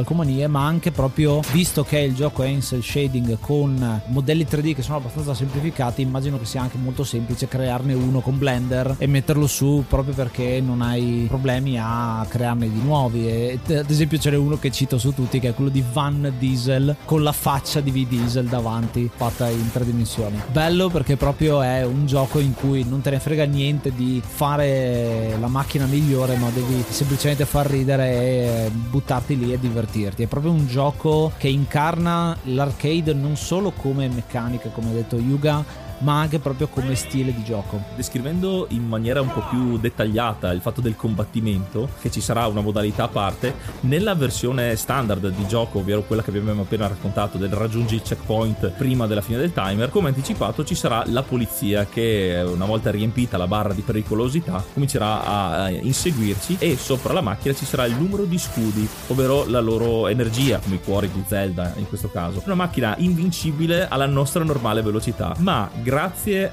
ma 0.48 0.64
anche 0.64 0.90
proprio 0.90 1.40
visto 1.52 1.84
che 1.84 1.98
il 1.98 2.14
gioco 2.14 2.42
è 2.42 2.46
in 2.46 2.62
cell 2.62 2.80
shading 2.80 3.38
con 3.38 4.02
modelli 4.06 4.46
3D 4.48 4.74
che 4.74 4.82
sono 4.82 4.96
abbastanza 4.96 5.34
semplificati, 5.34 6.00
immagino 6.00 6.38
che 6.38 6.46
sia 6.46 6.62
anche 6.62 6.78
molto 6.78 7.04
semplice 7.04 7.46
crearne 7.46 7.92
uno 7.92 8.20
con 8.20 8.38
Blender 8.38 8.96
e 8.98 9.06
metterlo 9.06 9.46
su 9.46 9.84
proprio 9.86 10.14
perché 10.14 10.60
non 10.60 10.80
hai 10.80 11.26
problemi 11.28 11.78
a 11.78 12.24
crearne 12.28 12.70
di 12.70 12.80
nuovi. 12.82 13.28
E, 13.28 13.58
ad 13.68 13.90
esempio 13.90 14.18
ce 14.18 14.30
n'è 14.30 14.36
uno 14.36 14.58
che 14.58 14.70
cito 14.70 14.96
su 14.98 15.12
tutti 15.12 15.38
che 15.38 15.50
è 15.50 15.54
quello 15.54 15.70
di 15.70 15.84
Van 15.92 16.32
Diesel 16.38 16.96
con 17.04 17.22
la 17.22 17.32
faccia 17.32 17.80
di 17.80 17.90
V 17.90 18.08
Diesel 18.08 18.46
davanti 18.46 19.10
fatta 19.14 19.48
in 19.48 19.70
tre 19.70 19.84
dimensioni. 19.84 20.40
Bello 20.50 20.88
perché 20.88 21.16
proprio 21.16 21.60
è 21.60 21.84
un 21.84 22.06
gioco 22.06 22.38
in 22.38 22.54
cui 22.54 22.84
non 22.84 23.02
te 23.02 23.10
ne 23.10 23.20
frega 23.20 23.44
niente 23.44 23.92
di 23.94 24.22
fare 24.24 25.36
la 25.38 25.48
macchina 25.48 25.84
migliore, 25.86 26.36
ma 26.36 26.48
devi 26.50 26.82
semplicemente 26.88 27.44
far 27.44 27.66
ridere 27.66 28.10
e 28.12 28.70
buttarti 28.70 29.38
lì 29.38 29.52
e 29.52 29.58
divertirti. 29.72 30.22
È 30.22 30.26
proprio 30.26 30.52
un 30.52 30.66
gioco 30.66 31.32
che 31.38 31.48
incarna 31.48 32.36
l'arcade 32.44 33.14
non 33.14 33.36
solo 33.36 33.72
come 33.72 34.08
meccanica, 34.08 34.68
come 34.68 34.90
ha 34.90 34.92
detto 34.92 35.16
Yuga, 35.16 35.64
ma 36.02 36.20
anche 36.20 36.38
proprio 36.38 36.68
come 36.68 36.94
stile 36.94 37.34
di 37.34 37.42
gioco. 37.42 37.82
Descrivendo 37.96 38.66
in 38.70 38.86
maniera 38.86 39.20
un 39.20 39.32
po' 39.32 39.44
più 39.48 39.78
dettagliata 39.78 40.52
il 40.52 40.60
fatto 40.60 40.80
del 40.80 40.96
combattimento, 40.96 41.88
che 42.00 42.10
ci 42.10 42.20
sarà 42.20 42.46
una 42.46 42.60
modalità 42.60 43.04
a 43.04 43.08
parte, 43.08 43.54
nella 43.80 44.14
versione 44.14 44.76
standard 44.76 45.28
di 45.28 45.46
gioco, 45.46 45.78
ovvero 45.78 46.02
quella 46.02 46.22
che 46.22 46.30
abbiamo 46.30 46.62
appena 46.62 46.86
raccontato 46.86 47.38
del 47.38 47.50
raggiungi 47.50 47.94
il 47.94 48.02
checkpoint 48.02 48.70
prima 48.70 49.06
della 49.06 49.20
fine 49.20 49.38
del 49.38 49.52
timer, 49.52 49.90
come 49.90 50.08
anticipato 50.08 50.64
ci 50.64 50.74
sarà 50.74 51.04
la 51.06 51.22
polizia 51.22 51.86
che 51.86 52.42
una 52.44 52.64
volta 52.64 52.90
riempita 52.90 53.36
la 53.36 53.46
barra 53.46 53.72
di 53.72 53.82
pericolosità 53.82 54.64
comincerà 54.72 55.24
a 55.24 55.70
inseguirci 55.70 56.56
e 56.58 56.76
sopra 56.76 57.12
la 57.12 57.20
macchina 57.20 57.54
ci 57.54 57.64
sarà 57.64 57.86
il 57.86 57.94
numero 57.94 58.24
di 58.24 58.38
scudi, 58.38 58.88
ovvero 59.08 59.44
la 59.46 59.60
loro 59.60 60.08
energia, 60.08 60.58
come 60.58 60.76
i 60.76 60.80
cuori 60.82 61.10
di 61.10 61.22
Zelda 61.26 61.72
in 61.76 61.88
questo 61.88 62.10
caso. 62.10 62.42
Una 62.44 62.54
macchina 62.54 62.94
invincibile 62.98 63.88
alla 63.88 64.06
nostra 64.06 64.42
normale 64.44 64.82
velocità, 64.82 65.34
ma 65.38 65.70
grazie 65.72 65.91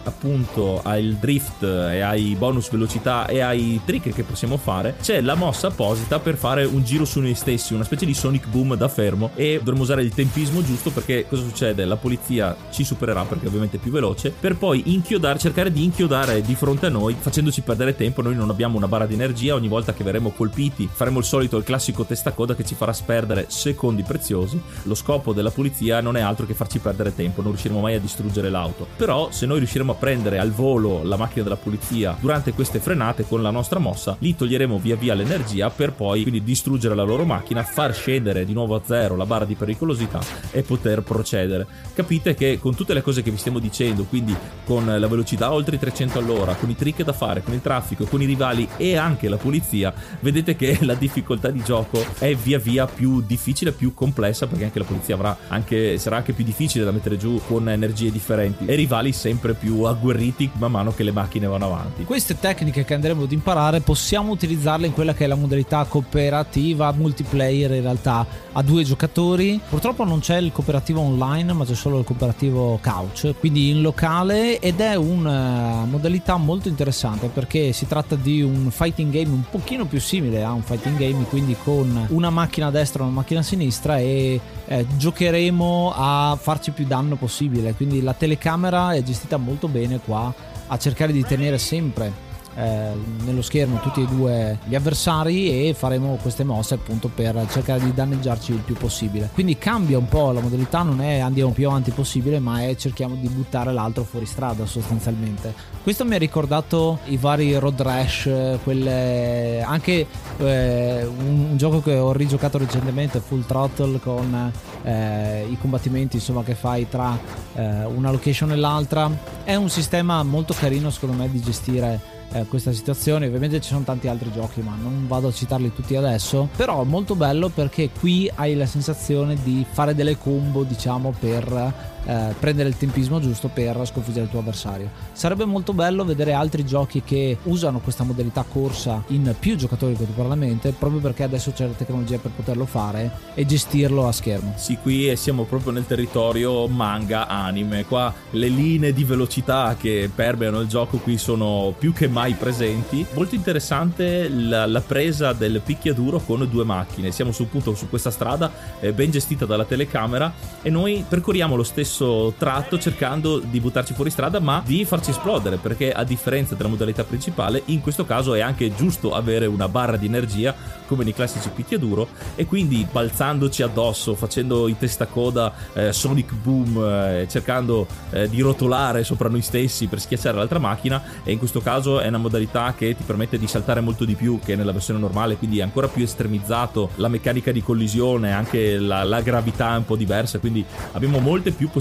appunto 0.04 0.82
al 0.84 1.16
drift 1.18 1.64
e 1.64 2.02
ai 2.02 2.36
bonus 2.38 2.70
velocità 2.70 3.26
e 3.26 3.40
ai 3.40 3.80
trick 3.86 4.14
che 4.14 4.24
possiamo 4.24 4.58
fare, 4.58 4.98
c'è 5.02 5.22
la 5.22 5.36
mossa 5.36 5.68
apposita 5.68 6.20
per 6.20 6.36
fare 6.36 6.66
un 6.66 6.84
giro 6.84 7.06
su 7.06 7.22
noi 7.22 7.36
stessi, 7.36 7.74
una 7.74 7.86
specie 7.86 8.06
di 8.06 8.14
Sonic 8.14 8.48
Boom 8.48 8.76
da 8.76 8.90
fermo 8.90 9.32
e 9.36 9.60
dovremo 9.60 9.84
usare 9.84 10.02
il 10.02 10.14
tempismo 10.14 10.62
giusto 10.62 10.90
perché 10.90 11.26
cosa 11.26 11.42
succede? 11.42 11.86
La 11.86 11.96
polizia 11.96 12.54
ci 12.70 12.84
supererà 12.84 13.24
perché 13.24 13.48
ovviamente 13.48 13.78
è 13.78 13.80
più 13.80 13.92
veloce, 13.92 14.30
per 14.38 14.58
poi 14.58 14.94
inchiodare, 14.94 15.40
cercare 15.40 15.72
di 15.72 15.86
inchiodare 15.86 16.42
di 16.42 16.56
fronte 16.56 16.88
a 16.88 16.90
noi 16.90 17.16
facendoci 17.18 17.62
perdere 17.62 17.96
tempo, 17.96 18.22
noi 18.22 18.36
non 18.36 18.50
abbiamo 18.50 18.76
una 18.76 18.90
barra 18.90 19.06
di 19.06 19.14
energia, 19.14 19.56
ogni 19.56 19.70
volta 19.70 19.94
che 19.94 20.04
verremo 20.04 20.32
colpiti 20.32 20.90
faremo 20.92 21.20
il 21.20 21.26
solito, 21.26 21.56
il 21.56 21.64
classico 21.64 22.04
testacoda 22.04 22.56
che 22.56 22.66
ci 22.66 22.76
farà 22.76 22.92
sperdere 22.92 23.46
secondi 23.48 24.04
preziosi, 24.04 24.62
lo 24.84 24.96
scopo 24.96 25.32
della 25.32 25.52
polizia 25.52 26.02
non 26.02 26.18
è 26.18 26.22
altro 26.22 26.46
che 26.46 26.54
farci 26.54 26.80
perdere 26.80 27.16
tempo, 27.16 27.42
non 27.42 27.52
riusciremo 27.52 27.80
mai 27.80 27.96
a 27.96 28.00
distruggere 28.02 28.50
l'auto, 28.50 28.86
però 28.98 29.28
se 29.30 29.46
noi 29.46 29.60
riusciremo 29.60 29.92
a 29.92 29.96
prendere 29.96 30.40
al 30.40 30.52
volo 30.52 31.04
la 31.04 31.18
macchina 31.18 31.44
della 31.44 31.56
polizia 31.56 32.16
durante 32.20 32.54
queste 32.54 32.80
frenate 32.80 33.26
con 33.26 33.42
la 33.42 33.52
nostra 33.52 33.80
mossa, 33.80 34.16
li 34.20 34.36
toglieremo 34.36 34.80
via 34.80 34.96
via 34.96 35.14
l'energia 35.14 35.70
per 35.70 35.94
poi 35.94 36.22
quindi 36.22 36.44
distruggere 36.44 36.96
la 36.96 37.04
loro 37.04 37.26
macchina, 37.26 37.64
far 37.64 37.94
scendere 37.94 38.46
di 38.46 38.54
nuovo 38.54 38.76
a 38.76 38.82
zero 38.86 39.16
la 39.16 39.26
barra 39.26 39.46
di 39.46 39.56
pericolosità 39.56 40.20
e 40.52 40.62
poter 40.62 41.02
procedere. 41.02 41.68
Capite 41.94 42.36
che 42.36 42.60
con 42.60 42.76
tutte 42.76 42.94
le 42.94 43.02
cose 43.02 43.22
che 43.22 43.32
vi 43.32 43.38
stiamo 43.38 43.60
dicendo, 43.60 44.04
quindi 44.06 44.36
con 44.66 44.86
la 44.86 45.08
velocità 45.08 45.52
oltre 45.52 45.76
i 45.76 45.80
300 45.80 46.20
all'ora, 46.20 46.56
con 46.56 46.70
i 46.70 46.76
trick 46.76 47.04
da 47.04 47.14
fare, 47.14 47.44
con 47.44 47.54
il 47.54 47.62
traffico, 47.62 48.06
con 48.06 48.22
i 48.22 48.26
rivali 48.26 48.68
e 48.78 48.96
anche 48.96 49.30
la 49.30 49.38
polizia, 49.38 49.94
vedete 50.22 50.56
che 50.56 50.80
la 50.82 50.96
difficoltà 50.96 51.50
di 51.50 51.62
gioco 51.64 52.04
è 52.18 52.34
via 52.36 52.60
via 52.60 52.86
più 52.86 53.22
difficile, 53.22 53.72
più 53.72 53.94
complessa 53.94 54.48
perché 54.48 54.66
anche 54.66 54.80
la 54.80 54.86
polizia 54.86 55.16
avrà 55.16 55.38
anche, 55.48 55.98
sarà 55.98 56.18
anche 56.18 56.34
più 56.34 56.44
difficile 56.44 56.86
da 56.86 56.92
mettere 56.92 57.18
giù 57.18 57.40
con 57.48 57.70
energie 57.70 58.12
differenti 58.12 58.66
e 58.66 58.76
rivali 58.76 59.12
sempre 59.20 59.54
più 59.54 59.84
agguerriti 59.84 60.50
man 60.54 60.72
mano 60.72 60.94
che 60.94 61.04
le 61.04 61.12
macchine 61.12 61.46
vanno 61.46 61.66
avanti. 61.66 62.06
Queste 62.06 62.40
tecniche 62.40 62.86
che 62.86 62.94
andremo 62.94 63.24
ad 63.24 63.32
imparare 63.32 63.82
possiamo 63.82 64.32
utilizzarle 64.32 64.88
in 64.88 64.94
quella 64.94 65.14
che 65.14 65.26
è 65.26 65.28
la 65.28 65.36
modalità 65.36 65.84
cooperativa 65.84 66.92
multiplayer 66.94 67.72
in 67.74 67.82
realtà 67.82 68.26
a 68.54 68.62
due 68.62 68.84
giocatori. 68.84 69.60
Purtroppo 69.68 70.06
non 70.06 70.20
c'è 70.20 70.38
il 70.38 70.54
cooperativo 70.54 71.02
online, 71.02 71.52
ma 71.52 71.66
c'è 71.66 71.76
solo 71.76 72.00
il 72.00 72.06
cooperativo 72.06 72.80
couch, 72.82 73.34
quindi 73.40 73.70
in 73.70 73.82
locale 73.82 74.60
ed 74.60 74.80
è 74.80 74.96
una 74.96 75.84
modalità 75.84 76.38
molto 76.38 76.70
interessante 76.70 77.28
perché 77.28 77.74
si 77.74 77.86
tratta 77.88 78.16
di 78.16 78.42
un 78.42 78.72
fighting 78.72 79.12
game 79.12 79.30
un 79.30 79.44
pochino 79.50 79.86
più 79.86 80.00
simile 80.00 80.44
a 80.44 80.54
un 80.54 80.62
fighting 80.62 80.98
game, 80.98 81.26
quindi 81.26 81.58
con 81.62 82.08
una 82.10 82.30
macchina 82.30 82.68
a 82.68 82.72
destra 82.72 83.04
e 83.04 83.06
una 83.08 83.16
macchina 83.16 83.42
a 83.42 83.44
sinistra 83.44 83.98
e 84.00 84.40
eh, 84.66 84.86
giocheremo 84.96 85.94
a 85.96 86.38
farci 86.40 86.72
più 86.72 86.86
danno 86.86 87.16
possibile, 87.16 87.74
quindi 87.74 88.02
la 88.02 88.14
telecamera 88.14 88.94
è 89.00 89.04
gestita 89.04 89.38
molto 89.38 89.68
bene 89.68 90.00
qua 90.00 90.34
a 90.68 90.78
cercare 90.78 91.12
di 91.12 91.24
tenere 91.24 91.58
sempre 91.58 92.29
eh, 92.56 92.92
nello 93.24 93.42
schermo 93.42 93.80
tutti 93.80 94.02
e 94.02 94.06
due 94.06 94.60
gli 94.66 94.76
avversari 94.76 95.68
e 95.68 95.74
faremo 95.74 96.18
queste 96.22 96.44
mosse 96.44 96.74
appunto 96.74 97.10
per 97.14 97.46
cercare 97.50 97.80
di 97.80 97.94
danneggiarci 97.94 98.52
il 98.52 98.60
più 98.60 98.76
possibile. 98.76 99.30
Quindi 99.34 99.58
cambia 99.58 99.98
un 99.98 100.08
po' 100.08 100.32
la 100.32 100.42
modalità, 100.42 100.82
non 100.82 101.02
è 101.02 101.20
andiamo 101.20 101.52
più 101.52 101.68
avanti 101.68 101.92
possibile, 101.92 102.40
ma 102.40 102.64
è 102.64 102.76
cerchiamo 102.76 103.16
di 103.16 103.28
buttare 103.30 103.72
l'altro 103.72 104.04
fuori 104.04 104.26
strada 104.26 104.66
sostanzialmente. 104.66 105.54
Questo 105.84 106.06
mi 106.06 106.16
ha 106.16 106.18
ricordato 106.18 107.00
i 107.06 107.18
vari 107.18 107.58
Road 107.58 107.82
Rash, 107.82 108.30
quelle, 108.64 109.62
anche 109.66 110.06
eh, 110.38 111.06
un, 111.06 111.56
gioco 111.56 111.82
che 111.82 111.98
ho 111.98 112.12
rigiocato 112.12 112.58
recentemente, 112.58 113.20
Full 113.20 113.46
Throttle, 113.46 114.00
con 114.00 114.52
eh, 114.84 115.48
i 115.50 115.58
combattimenti 115.60 116.18
insomma, 116.18 116.44
che 116.44 116.56
fai 116.56 116.88
tra 116.88 117.18
eh, 117.56 117.86
una 117.86 118.12
location 118.12 118.52
e 118.52 118.56
l'altra. 118.56 119.10
È 119.44 119.56
un 119.56 119.70
sistema 119.70 120.22
molto 120.24 120.54
carino 120.54 120.90
secondo 120.90 121.16
me 121.16 121.30
di 121.30 121.42
gestire 121.42 122.18
eh, 122.32 122.46
questa 122.46 122.72
situazione. 122.72 123.28
Ovviamente 123.28 123.60
ci 123.62 123.70
sono 123.70 123.84
tanti 123.84 124.08
altri 124.08 124.32
giochi, 124.32 124.62
ma 124.62 124.76
non 124.82 125.08
vado 125.08 125.28
a 125.28 125.32
citarli 125.32 125.74
tutti 125.74 125.96
adesso. 125.96 126.50
Però 126.56 126.84
molto 126.84 127.16
bello 127.16 127.50
perché 127.50 127.90
qui 127.90 128.30
hai 128.36 128.56
la 128.56 128.66
sensazione 128.66 129.36
di 129.42 129.66
fare 129.70 129.96
delle 129.96 130.18
combo, 130.18 130.64
diciamo, 130.64 131.14
per 131.20 131.98
eh, 132.06 132.34
prendere 132.40 132.70
il 132.70 132.78
tempismo 132.78 133.20
giusto 133.20 133.50
per 133.50 133.80
sconfiggere 133.86 134.26
il 134.26 134.32
tuo 134.32 134.40
avversario. 134.40 134.90
Sarebbe 135.12 135.46
molto 135.46 135.74
bello 135.74 136.04
vedere 136.06 136.34
altri 136.34 136.66
giochi 136.66 137.02
che 137.04 137.38
usano 137.44 137.80
questa 137.80 138.04
modalità 138.04 138.46
corsa 138.48 139.04
in 139.08 139.36
più 139.40 139.56
giocatori 139.56 139.96
contemporaneamente, 139.96 140.74
proprio 140.78 141.02
perché 141.02 141.24
adesso 141.24 141.52
c'è 141.52 141.68
la 141.68 141.74
tecnologia 141.74 142.18
per 142.18 142.32
poterlo 142.32 142.66
fare 142.66 143.12
e 143.34 143.46
gestirlo 143.46 144.08
a 144.08 144.12
schermo. 144.12 144.54
Sì, 144.56 144.78
qui 144.82 145.16
siamo 145.16 145.44
proprio 145.44 145.72
nel 145.72 145.86
territorio 145.86 146.68
manga 146.68 147.28
anime. 147.28 147.86
Qua 147.86 148.14
le 148.32 148.48
linee 148.48 148.94
di 148.94 149.04
velocità 149.04 149.76
che 149.80 150.10
permeano 150.14 150.60
il 150.60 150.68
gioco 150.68 150.98
qui 150.98 151.18
sono 151.18 151.74
più 151.78 151.94
che 151.94 152.08
mai 152.08 152.34
presenti. 152.34 153.06
Molto 153.14 153.36
interessante 153.36 154.30
la, 154.30 154.66
la 154.66 154.82
presa 154.82 155.34
del 155.34 155.62
picchiaduro 155.64 156.20
con 156.20 156.48
due 156.50 156.64
macchine. 156.64 157.12
Siamo 157.12 157.32
su, 157.32 157.44
appunto 157.44 157.76
su 157.76 157.90
questa 157.90 158.12
strada 158.12 158.52
eh, 158.80 158.94
ben 158.94 159.12
gestita 159.12 159.46
dalla 159.46 159.66
telecamera 159.66 160.32
e 160.62 160.70
noi 160.70 161.04
percorriamo 161.08 161.56
lo 161.56 161.64
stesso 161.64 161.89
tratto 162.38 162.78
cercando 162.78 163.40
di 163.40 163.60
buttarci 163.60 163.94
fuori 163.94 164.10
strada 164.10 164.40
ma 164.40 164.62
di 164.66 164.86
farci 164.86 165.10
esplodere 165.10 165.58
perché 165.58 165.92
a 165.92 166.04
differenza 166.04 166.56
della 166.56 166.70
modalità 166.70 167.04
principale 167.04 167.64
in 167.66 167.82
questo 167.82 168.06
caso 168.06 168.34
è 168.34 168.40
anche 168.40 168.74
giusto 168.76 169.14
avere 169.14 169.46
una 169.46 169.68
barra 169.68 169.98
di 169.98 170.06
energia 170.06 170.56
come 170.86 171.04
nei 171.04 171.14
classici 171.14 171.50
picchiaduro 171.50 172.08
e 172.36 172.46
quindi 172.46 172.88
balzandoci 172.90 173.62
addosso 173.64 174.16
facendo 174.16 174.68
i 174.68 174.78
testacoda 174.78 175.54
eh, 175.74 175.92
Sonic 175.94 176.34
Boom 176.34 176.78
eh, 176.78 177.28
cercando 177.30 177.88
eh, 178.12 178.30
di 178.30 178.42
rotolare 178.42 179.04
sopra 179.04 179.30
noi 179.30 179.42
stessi 179.42 179.88
per 179.88 180.00
schiacciare 180.00 180.38
l'altra 180.38 180.60
macchina 180.60 181.02
e 181.24 181.32
in 181.32 181.38
questo 181.38 181.62
caso 181.62 182.00
è 182.00 182.08
una 182.08 182.18
modalità 182.18 182.74
che 182.78 182.96
ti 182.96 183.04
permette 183.04 183.38
di 183.38 183.48
saltare 183.48 183.82
molto 183.82 184.06
di 184.06 184.16
più 184.16 184.40
che 184.44 184.56
nella 184.56 184.72
versione 184.72 185.00
normale 185.00 185.38
quindi 185.38 185.60
è 185.60 185.64
ancora 185.64 185.88
più 185.88 186.04
estremizzato 186.04 186.92
la 186.96 187.08
meccanica 187.08 187.52
di 187.52 187.62
collisione 187.62 188.32
anche 188.32 188.78
la, 188.78 189.04
la 189.04 189.22
gravità 189.22 189.74
è 189.74 189.78
un 189.78 189.86
po' 189.86 189.96
diversa 189.96 190.40
quindi 190.40 190.64
abbiamo 190.94 191.20
molte 191.20 191.52
più 191.52 191.70
possibilità 191.70 191.79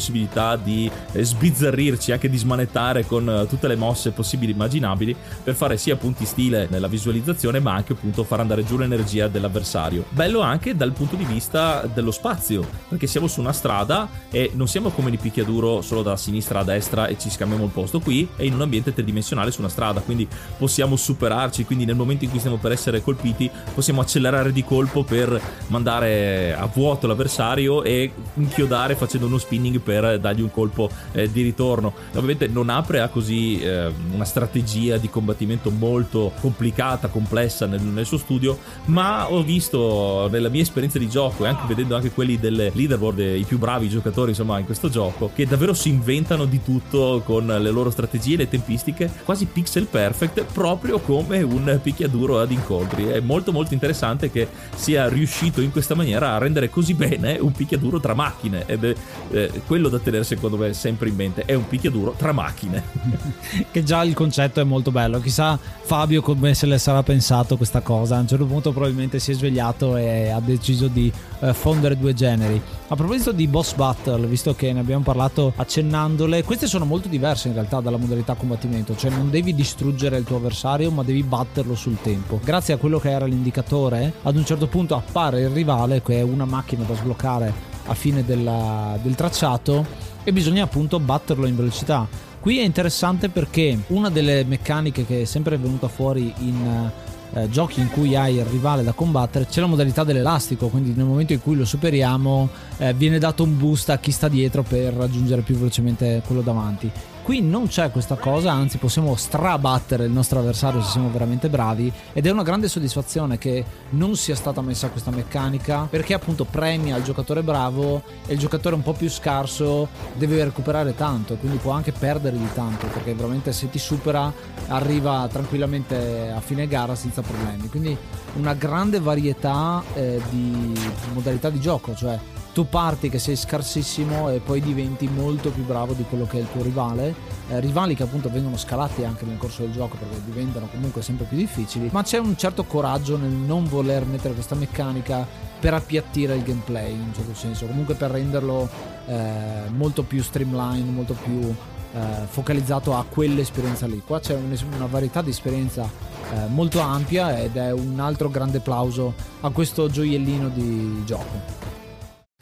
di 0.62 0.90
eh, 1.12 1.22
sbizzarrirci 1.22 2.12
anche 2.12 2.28
di 2.28 2.36
smanettare 2.36 3.04
con 3.06 3.28
eh, 3.28 3.46
tutte 3.46 3.68
le 3.68 3.76
mosse 3.76 4.10
possibili 4.10 4.52
e 4.52 4.54
immaginabili 4.54 5.14
per 5.42 5.54
fare 5.54 5.76
sia 5.76 5.96
punti 5.96 6.24
stile 6.24 6.66
nella 6.70 6.88
visualizzazione 6.88 7.60
ma 7.60 7.74
anche 7.74 7.92
appunto 7.92 8.24
far 8.24 8.40
andare 8.40 8.64
giù 8.64 8.76
l'energia 8.76 9.28
dell'avversario. 9.28 10.04
Bello 10.10 10.40
anche 10.40 10.76
dal 10.76 10.92
punto 10.92 11.16
di 11.16 11.24
vista 11.24 11.88
dello 11.92 12.10
spazio 12.10 12.66
perché 12.88 13.06
siamo 13.06 13.26
su 13.26 13.40
una 13.40 13.52
strada 13.52 14.08
e 14.30 14.50
non 14.54 14.68
siamo 14.68 14.90
come 14.90 15.10
nei 15.10 15.18
picchiaduro 15.18 15.82
solo 15.82 16.02
da 16.02 16.16
sinistra 16.16 16.60
a 16.60 16.64
destra 16.64 17.06
e 17.06 17.18
ci 17.18 17.30
scambiamo 17.30 17.64
il 17.64 17.70
posto 17.70 18.00
qui 18.00 18.28
è 18.36 18.42
in 18.42 18.54
un 18.54 18.62
ambiente 18.62 18.92
tridimensionale 18.92 19.50
su 19.50 19.60
una 19.60 19.68
strada. 19.68 20.00
Quindi 20.00 20.26
possiamo 20.56 20.96
superarci 20.96 21.64
quindi 21.64 21.84
nel 21.84 21.96
momento 21.96 22.24
in 22.24 22.30
cui 22.30 22.38
stiamo 22.38 22.56
per 22.56 22.72
essere 22.72 23.02
colpiti 23.02 23.50
possiamo 23.74 24.00
accelerare 24.00 24.52
di 24.52 24.64
colpo 24.64 25.02
per 25.02 25.40
mandare 25.68 26.54
a 26.54 26.66
vuoto 26.66 27.06
l'avversario 27.06 27.82
e 27.82 28.10
inchiodare 28.34 28.94
facendo 28.94 29.26
uno 29.26 29.38
spinning 29.38 29.80
per 29.88 30.20
dargli 30.20 30.42
un 30.42 30.50
colpo 30.50 30.90
eh, 31.12 31.32
di 31.32 31.40
ritorno. 31.40 31.94
Ovviamente 32.10 32.46
non 32.46 32.68
apre 32.68 33.00
a 33.00 33.08
così 33.08 33.58
eh, 33.60 33.90
una 34.12 34.26
strategia 34.26 34.98
di 34.98 35.08
combattimento 35.08 35.70
molto 35.70 36.32
complicata 36.40 37.08
complessa 37.08 37.64
nel, 37.64 37.80
nel 37.80 38.04
suo 38.04 38.18
studio 38.18 38.58
ma 38.86 39.30
ho 39.30 39.42
visto 39.42 40.28
nella 40.30 40.50
mia 40.50 40.60
esperienza 40.60 40.98
di 40.98 41.08
gioco 41.08 41.44
e 41.44 41.48
anche 41.48 41.66
vedendo 41.66 41.96
anche 41.96 42.10
quelli 42.10 42.38
delle 42.38 42.70
leaderboard 42.74 43.18
i 43.18 43.44
più 43.46 43.58
bravi 43.58 43.88
giocatori 43.88 44.30
insomma 44.30 44.58
in 44.58 44.66
questo 44.66 44.88
gioco 44.88 45.30
che 45.34 45.46
davvero 45.46 45.72
si 45.72 45.88
inventano 45.88 46.44
di 46.44 46.62
tutto 46.62 47.22
con 47.24 47.46
le 47.46 47.70
loro 47.70 47.90
strategie 47.90 48.36
le 48.36 48.48
tempistiche 48.48 49.10
quasi 49.24 49.46
pixel 49.46 49.86
perfect 49.86 50.44
proprio 50.52 50.98
come 50.98 51.42
un 51.42 51.78
picchiaduro 51.82 52.40
ad 52.40 52.50
incontri. 52.50 53.06
È 53.06 53.20
molto 53.20 53.52
molto 53.52 53.74
interessante 53.74 54.30
che 54.30 54.48
sia 54.74 55.08
riuscito 55.08 55.60
in 55.60 55.70
questa 55.70 55.94
maniera 55.94 56.34
a 56.34 56.38
rendere 56.38 56.68
così 56.68 56.94
bene 56.94 57.38
un 57.38 57.52
picchiaduro 57.52 58.00
tra 58.00 58.14
macchine. 58.14 58.64
Ed 58.66 58.84
è 58.84 58.94
eh, 59.30 59.62
quello 59.78 59.88
da 59.88 60.00
tenere 60.00 60.24
secondo 60.24 60.56
me 60.56 60.72
sempre 60.72 61.08
in 61.08 61.14
mente. 61.14 61.44
È 61.44 61.54
un 61.54 61.68
picchiaduro 61.68 62.14
tra 62.16 62.32
macchine. 62.32 62.82
Che 63.70 63.82
già 63.82 64.02
il 64.02 64.14
concetto 64.14 64.60
è 64.60 64.64
molto 64.64 64.90
bello. 64.90 65.20
Chissà 65.20 65.58
Fabio 65.58 66.20
come 66.20 66.54
se 66.54 66.66
le 66.66 66.78
sarà 66.78 67.02
pensato 67.02 67.56
questa 67.56 67.80
cosa. 67.80 68.16
A 68.16 68.20
un 68.20 68.26
certo 68.26 68.44
punto 68.44 68.72
probabilmente 68.72 69.20
si 69.20 69.30
è 69.30 69.34
svegliato 69.34 69.96
e 69.96 70.30
ha 70.30 70.40
deciso 70.40 70.88
di 70.88 71.12
eh, 71.40 71.54
fondere 71.54 71.96
due 71.96 72.12
generi. 72.12 72.60
A 72.88 72.96
proposito 72.96 73.32
di 73.32 73.46
boss 73.46 73.74
battle 73.74 74.26
visto 74.26 74.54
che 74.54 74.72
ne 74.72 74.80
abbiamo 74.80 75.04
parlato 75.04 75.52
accennandole 75.54 76.42
queste 76.42 76.66
sono 76.66 76.84
molto 76.84 77.08
diverse 77.08 77.48
in 77.48 77.54
realtà 77.54 77.80
dalla 77.80 77.98
modalità 77.98 78.34
combattimento. 78.34 78.96
Cioè 78.96 79.10
non 79.10 79.30
devi 79.30 79.54
distruggere 79.54 80.18
il 80.18 80.24
tuo 80.24 80.36
avversario 80.36 80.90
ma 80.90 81.04
devi 81.04 81.22
batterlo 81.22 81.76
sul 81.76 81.98
tempo. 82.02 82.40
Grazie 82.42 82.74
a 82.74 82.76
quello 82.78 82.98
che 82.98 83.10
era 83.10 83.26
l'indicatore 83.26 84.14
ad 84.22 84.36
un 84.36 84.44
certo 84.44 84.66
punto 84.66 84.96
appare 84.96 85.42
il 85.42 85.50
rivale 85.50 86.02
che 86.02 86.18
è 86.18 86.22
una 86.22 86.44
macchina 86.44 86.84
da 86.84 86.94
sbloccare 86.94 87.67
a 87.88 87.94
fine 87.94 88.24
della, 88.24 88.96
del 89.02 89.14
tracciato 89.14 89.84
e 90.22 90.32
bisogna 90.32 90.64
appunto 90.64 91.00
batterlo 91.00 91.46
in 91.46 91.56
velocità 91.56 92.06
Qui 92.40 92.60
è 92.60 92.62
interessante 92.62 93.28
perché 93.28 93.78
una 93.88 94.10
delle 94.10 94.44
meccaniche 94.44 95.04
che 95.04 95.22
è 95.22 95.24
sempre 95.24 95.58
venuta 95.58 95.88
fuori 95.88 96.32
in 96.38 96.90
eh, 97.34 97.50
giochi 97.50 97.80
in 97.80 97.90
cui 97.90 98.14
hai 98.14 98.36
il 98.36 98.44
rivale 98.44 98.84
da 98.84 98.92
combattere 98.92 99.46
c'è 99.46 99.60
la 99.60 99.66
modalità 99.66 100.04
dell'elastico, 100.04 100.68
quindi 100.68 100.92
nel 100.94 101.04
momento 101.04 101.32
in 101.32 101.42
cui 101.42 101.56
lo 101.56 101.64
superiamo 101.64 102.48
eh, 102.78 102.94
viene 102.94 103.18
dato 103.18 103.42
un 103.42 103.58
boost 103.58 103.90
a 103.90 103.98
chi 103.98 104.12
sta 104.12 104.28
dietro 104.28 104.62
per 104.62 104.94
raggiungere 104.94 105.42
più 105.42 105.56
velocemente 105.56 106.22
quello 106.24 106.40
davanti. 106.40 106.90
Qui 107.28 107.42
non 107.42 107.66
c'è 107.66 107.90
questa 107.90 108.14
cosa, 108.14 108.52
anzi 108.52 108.78
possiamo 108.78 109.14
strabattere 109.14 110.06
il 110.06 110.10
nostro 110.10 110.38
avversario 110.38 110.80
se 110.80 110.92
siamo 110.92 111.10
veramente 111.10 111.50
bravi 111.50 111.92
ed 112.14 112.24
è 112.26 112.30
una 112.30 112.42
grande 112.42 112.68
soddisfazione 112.68 113.36
che 113.36 113.62
non 113.90 114.16
sia 114.16 114.34
stata 114.34 114.62
messa 114.62 114.88
questa 114.88 115.10
meccanica 115.10 115.86
perché 115.90 116.14
appunto 116.14 116.46
premia 116.46 116.96
il 116.96 117.02
giocatore 117.02 117.42
bravo 117.42 118.02
e 118.24 118.32
il 118.32 118.38
giocatore 118.38 118.76
un 118.76 118.82
po' 118.82 118.94
più 118.94 119.10
scarso 119.10 119.88
deve 120.14 120.42
recuperare 120.42 120.94
tanto, 120.94 121.34
quindi 121.34 121.58
può 121.58 121.72
anche 121.72 121.92
perdere 121.92 122.38
di 122.38 122.48
tanto 122.54 122.86
perché 122.86 123.12
veramente 123.12 123.52
se 123.52 123.68
ti 123.68 123.78
supera 123.78 124.32
arriva 124.68 125.28
tranquillamente 125.30 126.32
a 126.34 126.40
fine 126.40 126.66
gara 126.66 126.94
senza 126.94 127.20
problemi. 127.20 127.68
Quindi 127.68 127.94
una 128.36 128.54
grande 128.54 129.00
varietà 129.00 129.82
eh, 129.92 130.18
di 130.30 130.72
modalità 131.12 131.50
di 131.50 131.60
gioco, 131.60 131.94
cioè 131.94 132.18
tu 132.58 132.68
parti 132.68 133.08
che 133.08 133.20
sei 133.20 133.36
scarsissimo 133.36 134.30
e 134.30 134.40
poi 134.40 134.60
diventi 134.60 135.06
molto 135.06 135.50
più 135.50 135.64
bravo 135.64 135.92
di 135.92 136.02
quello 136.08 136.26
che 136.26 136.38
è 136.38 136.40
il 136.40 136.48
tuo 136.50 136.64
rivale. 136.64 137.14
Eh, 137.50 137.60
rivali 137.60 137.94
che 137.94 138.02
appunto 138.02 138.28
vengono 138.28 138.56
scalati 138.56 139.04
anche 139.04 139.24
nel 139.24 139.36
corso 139.36 139.62
del 139.62 139.70
gioco 139.70 139.96
perché 139.96 140.20
diventano 140.24 140.66
comunque 140.66 141.00
sempre 141.00 141.26
più 141.26 141.36
difficili, 141.36 141.88
ma 141.92 142.02
c'è 142.02 142.18
un 142.18 142.36
certo 142.36 142.64
coraggio 142.64 143.16
nel 143.16 143.30
non 143.30 143.68
voler 143.68 144.04
mettere 144.06 144.34
questa 144.34 144.56
meccanica 144.56 145.24
per 145.60 145.72
appiattire 145.72 146.34
il 146.34 146.42
gameplay 146.42 146.94
in 146.94 147.00
un 147.00 147.14
certo 147.14 147.32
senso, 147.32 147.64
comunque 147.66 147.94
per 147.94 148.10
renderlo 148.10 148.68
eh, 149.06 149.68
molto 149.68 150.02
più 150.02 150.20
streamline, 150.20 150.90
molto 150.90 151.14
più 151.14 151.38
eh, 151.38 152.26
focalizzato 152.26 152.92
a 152.96 153.04
quell'esperienza 153.08 153.86
lì. 153.86 154.02
Qua 154.04 154.18
c'è 154.18 154.34
un, 154.34 154.52
una 154.74 154.86
varietà 154.86 155.22
di 155.22 155.30
esperienza 155.30 155.88
eh, 156.32 156.48
molto 156.48 156.80
ampia 156.80 157.38
ed 157.38 157.56
è 157.56 157.70
un 157.70 158.00
altro 158.00 158.28
grande 158.28 158.58
applauso 158.58 159.14
a 159.42 159.50
questo 159.50 159.88
gioiellino 159.88 160.48
di 160.48 161.04
gioco. 161.04 161.67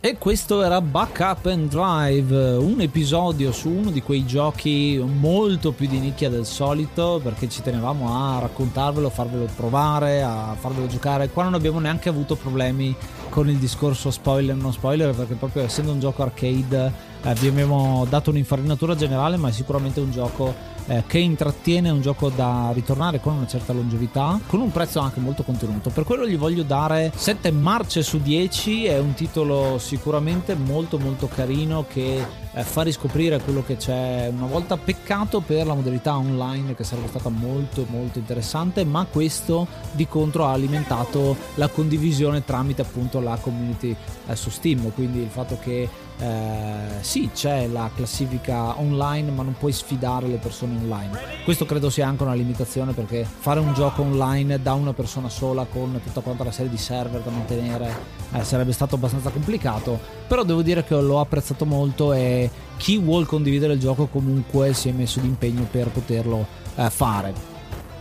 E 0.07 0.19
questo 0.19 0.62
era 0.62 0.81
Backup 0.81 1.47
and 1.47 1.69
Drive, 1.69 2.33
un 2.59 2.81
episodio 2.81 3.51
su 3.51 3.69
uno 3.69 3.90
di 3.90 4.03
quei 4.03 4.25
giochi 4.25 5.05
molto 5.05 5.73
più 5.73 5.88
di 5.88 5.99
nicchia 5.99 6.31
del 6.31 6.47
solito 6.47 7.21
perché 7.21 7.49
ci 7.49 7.61
tenevamo 7.61 8.14
a 8.14 8.38
raccontarvelo, 8.38 9.11
farvelo 9.11 9.49
provare, 9.57 10.23
a 10.23 10.55
farvelo 10.57 10.87
giocare. 10.87 11.29
Qua 11.29 11.42
non 11.42 11.55
abbiamo 11.55 11.81
neanche 11.81 12.09
avuto 12.09 12.37
problemi 12.37 12.95
con 13.31 13.49
il 13.49 13.57
discorso 13.57 14.12
spoiler 14.12 14.55
non 14.55 14.73
spoiler 14.73 15.12
perché 15.12 15.35
proprio 15.35 15.64
essendo 15.64 15.90
un 15.90 15.99
gioco 15.99 16.23
arcade 16.23 16.92
eh, 17.27 17.35
vi 17.35 17.49
abbiamo 17.49 18.07
dato 18.09 18.31
un'infarinatura 18.31 18.95
generale 18.95 19.37
ma 19.37 19.49
è 19.49 19.53
sicuramente 19.53 19.99
un 19.99 20.12
gioco 20.12 20.55
eh, 20.87 21.03
che 21.07 21.19
intrattiene, 21.19 21.91
un 21.91 22.01
gioco 22.01 22.29
da 22.29 22.71
ritornare 22.73 23.21
con 23.21 23.35
una 23.35 23.47
certa 23.47 23.73
longevità, 23.73 24.39
con 24.47 24.61
un 24.61 24.71
prezzo 24.71 25.01
anche 25.01 25.19
molto 25.19 25.43
contenuto. 25.43 25.91
Per 25.91 26.05
quello 26.05 26.27
gli 26.27 26.37
voglio 26.37 26.62
dare 26.62 27.11
7 27.15 27.51
marce 27.51 28.03
su 28.03 28.19
10, 28.19 28.85
è 28.85 28.99
un 28.99 29.15
titolo 29.15 29.79
sicuramente 29.79 30.55
molto 30.55 30.99
molto 30.99 31.27
carino 31.27 31.85
che 31.89 32.25
eh, 32.53 32.62
fa 32.62 32.83
riscoprire 32.83 33.41
quello 33.41 33.65
che 33.65 33.77
c'è 33.77 34.31
una 34.33 34.47
volta. 34.47 34.77
Peccato 34.77 35.41
per 35.41 35.67
la 35.67 35.75
modalità 35.75 36.17
online 36.17 36.77
che 36.77 36.85
sarebbe 36.85 37.09
stata 37.09 37.29
molto 37.29 37.85
molto 37.89 38.19
interessante, 38.19 38.85
ma 38.85 39.05
questo 39.11 39.67
di 39.91 40.07
contro 40.07 40.47
ha 40.47 40.53
alimentato 40.53 41.37
la 41.55 41.67
condivisione 41.67 42.45
tramite 42.45 42.83
appunto 42.83 43.19
la 43.19 43.37
community 43.41 43.97
eh, 44.29 44.37
su 44.37 44.51
Steam, 44.51 44.93
quindi 44.93 45.19
il 45.19 45.31
fatto 45.31 45.59
che 45.61 45.89
eh, 46.19 47.03
sì, 47.03 47.31
c'è 47.35 47.67
la 47.67 47.91
classifica 47.95 48.79
online, 48.79 49.31
ma 49.31 49.43
non 49.43 49.55
puoi 49.59 49.73
sfidare 49.73 50.27
le 50.27 50.39
persone 50.39 50.77
online. 50.77 51.45
Questo 51.45 51.67
credo 51.67 51.91
sia 51.91 52.07
anche 52.07 52.23
una 52.23 52.33
limitazione 52.33 52.93
perché 52.93 53.25
fare 53.25 53.61
un 53.61 53.75
gioco 53.75 54.03
online 54.03 54.61
da 54.63 54.73
una 54.73 54.95
persona 54.95 55.29
sola 55.29 55.67
con 55.71 56.01
tutta 56.03 56.21
quanta 56.21 56.45
la 56.45 56.53
serie 56.53 56.71
di 56.71 56.79
server 56.79 57.21
da 57.21 57.31
mantenere 57.31 57.95
eh, 58.33 58.45
sarebbe 58.45 58.73
stato 58.73 58.95
abbastanza 58.95 59.31
complicato. 59.31 59.99
Però 60.27 60.43
devo 60.43 60.63
dire 60.63 60.85
che 60.85 60.99
l'ho 60.99 61.21
apprezzato 61.21 61.67
molto 61.67 62.13
e 62.15 62.51
chi 62.79 62.99
vuole 62.99 63.27
condividere 63.27 63.75
il 63.75 63.81
gioco 63.81 64.07
comunque 64.07 64.73
si 64.73 64.89
è 64.89 64.93
messo 64.93 65.21
d'impegno 65.21 65.67
per 65.71 65.89
poterlo 65.89 66.47
eh, 66.77 66.89
fare. 66.89 67.55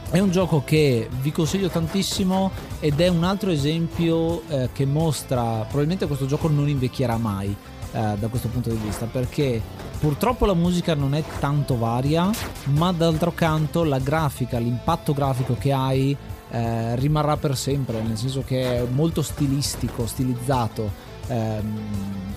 È 0.10 0.20
un 0.20 0.32
gioco 0.32 0.64
che 0.64 1.10
vi 1.20 1.32
consiglio 1.32 1.68
tantissimo 1.68 2.52
ed 2.80 3.02
è 3.02 3.10
un 3.10 3.26
altro 3.26 3.50
esempio 3.50 4.48
eh, 4.48 4.70
che 4.72 4.86
mostra 4.86 5.64
probabilmente 5.64 6.08
questo 6.08 6.26
gioco 6.26 6.48
non 6.48 6.70
invecchierà 6.70 7.18
mai 7.18 7.54
eh, 7.96 8.16
da 8.20 8.28
questo 8.28 8.50
punto 8.50 8.70
di 8.70 8.76
vista 8.76 9.06
perché 9.06 9.62
purtroppo 10.00 10.46
la 10.46 10.54
musica 10.54 10.96
non 10.96 11.16
è 11.16 11.24
tanto 11.40 11.78
varia 11.78 12.30
ma 12.66 12.92
d'altro 12.92 13.32
canto 13.34 13.86
la 13.86 14.00
grafica 14.00 14.58
l'impatto 14.58 15.14
grafico 15.14 15.56
che 15.58 15.72
hai 15.72 16.16
eh, 16.52 16.96
rimarrà 16.98 17.38
per 17.38 17.56
sempre 17.56 18.02
nel 18.02 18.18
senso 18.18 18.44
che 18.46 18.80
è 18.80 18.84
molto 18.84 19.22
stilistico 19.22 20.06
stilizzato 20.08 20.92
ehm, 21.28 21.80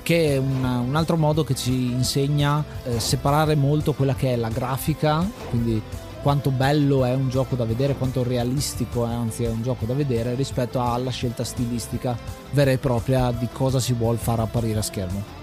che 0.02 0.34
è 0.34 0.36
una, 0.38 0.78
un 0.78 0.94
altro 0.94 1.16
modo 1.16 1.42
che 1.42 1.56
ci 1.56 1.90
insegna 1.90 2.64
eh, 2.84 3.00
separare 3.00 3.56
molto 3.56 3.94
quella 3.94 4.14
che 4.14 4.34
è 4.34 4.36
la 4.36 4.50
grafica 4.50 5.28
quindi 5.50 5.82
quanto 6.22 6.50
bello 6.50 7.04
è 7.04 7.14
un 7.14 7.28
gioco 7.30 7.54
da 7.54 7.64
vedere, 7.64 7.94
quanto 7.94 8.22
realistico 8.22 9.06
è, 9.06 9.10
anzi 9.10 9.44
è 9.44 9.48
un 9.48 9.62
gioco 9.62 9.86
da 9.86 9.94
vedere 9.94 10.34
rispetto 10.34 10.80
alla 10.80 11.10
scelta 11.10 11.44
stilistica 11.44 12.16
vera 12.50 12.70
e 12.70 12.78
propria 12.78 13.30
di 13.30 13.48
cosa 13.52 13.80
si 13.80 13.92
vuole 13.92 14.18
far 14.18 14.40
apparire 14.40 14.80
a 14.80 14.82
schermo. 14.82 15.37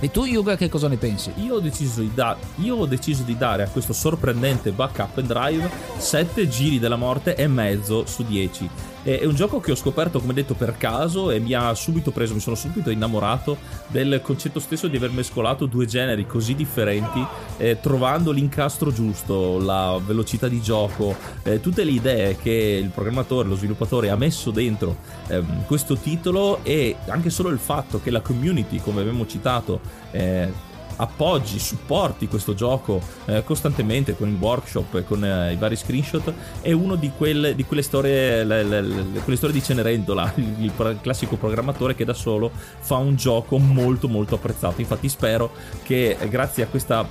E 0.00 0.10
tu, 0.12 0.24
Yuga, 0.24 0.56
che 0.56 0.68
cosa 0.68 0.86
ne 0.86 0.96
pensi? 0.96 1.32
Io 1.38 1.56
ho, 1.56 1.60
deciso 1.60 2.00
di 2.00 2.12
da- 2.14 2.36
ho 2.76 2.86
deciso 2.86 3.24
di 3.24 3.36
dare 3.36 3.64
a 3.64 3.68
questo 3.68 3.92
sorprendente 3.92 4.70
backup 4.70 5.18
and 5.18 5.26
drive 5.26 5.68
7 5.96 6.48
giri 6.48 6.78
della 6.78 6.94
morte 6.94 7.34
e 7.34 7.48
mezzo 7.48 8.06
su 8.06 8.22
10. 8.22 8.70
È 9.08 9.24
un 9.24 9.34
gioco 9.34 9.58
che 9.58 9.70
ho 9.72 9.74
scoperto, 9.74 10.20
come 10.20 10.34
detto, 10.34 10.52
per 10.52 10.76
caso 10.76 11.30
e 11.30 11.40
mi 11.40 11.54
ha 11.54 11.72
subito 11.72 12.10
preso, 12.10 12.34
mi 12.34 12.40
sono 12.40 12.54
subito 12.54 12.90
innamorato 12.90 13.56
del 13.86 14.20
concetto 14.22 14.60
stesso 14.60 14.86
di 14.86 14.98
aver 14.98 15.12
mescolato 15.12 15.64
due 15.64 15.86
generi 15.86 16.26
così 16.26 16.54
differenti, 16.54 17.26
eh, 17.56 17.80
trovando 17.80 18.32
l'incastro 18.32 18.92
giusto, 18.92 19.58
la 19.60 19.98
velocità 20.04 20.46
di 20.46 20.60
gioco, 20.60 21.16
eh, 21.42 21.58
tutte 21.58 21.84
le 21.84 21.92
idee 21.92 22.36
che 22.36 22.78
il 22.82 22.90
programmatore, 22.90 23.48
lo 23.48 23.56
sviluppatore 23.56 24.10
ha 24.10 24.16
messo 24.16 24.50
dentro 24.50 24.98
eh, 25.28 25.42
questo 25.64 25.96
titolo 25.96 26.60
e 26.62 26.96
anche 27.06 27.30
solo 27.30 27.48
il 27.48 27.58
fatto 27.58 28.02
che 28.02 28.10
la 28.10 28.20
community, 28.20 28.78
come 28.78 29.00
abbiamo 29.00 29.26
citato, 29.26 29.80
eh, 30.10 30.52
appoggi, 30.98 31.58
supporti 31.58 32.28
questo 32.28 32.54
gioco 32.54 33.00
eh, 33.26 33.44
costantemente 33.44 34.16
con 34.16 34.28
il 34.28 34.36
workshop 34.38 34.94
e 34.96 35.04
con 35.04 35.24
eh, 35.24 35.52
i 35.52 35.56
vari 35.56 35.76
screenshot 35.76 36.32
è 36.60 36.72
uno 36.72 36.94
di, 36.96 37.10
quelle, 37.16 37.54
di 37.54 37.64
quelle, 37.64 37.82
storie, 37.82 38.44
le, 38.44 38.62
le, 38.62 38.80
le, 38.82 39.20
quelle 39.20 39.36
storie 39.36 39.54
di 39.54 39.62
Cenerentola, 39.62 40.32
il, 40.36 40.54
il, 40.58 40.98
classico 41.00 41.36
programmatore 41.36 41.94
che 41.94 42.04
da 42.04 42.14
solo 42.14 42.50
fa 42.80 42.96
un 42.96 43.16
gioco 43.16 43.58
molto 43.58 44.08
molto 44.08 44.34
apprezzato. 44.36 44.80
Infatti 44.80 45.08
spero 45.08 45.52
che 45.82 46.16
eh, 46.18 46.28
grazie 46.28 46.64
a 46.64 46.66
questa 46.66 47.06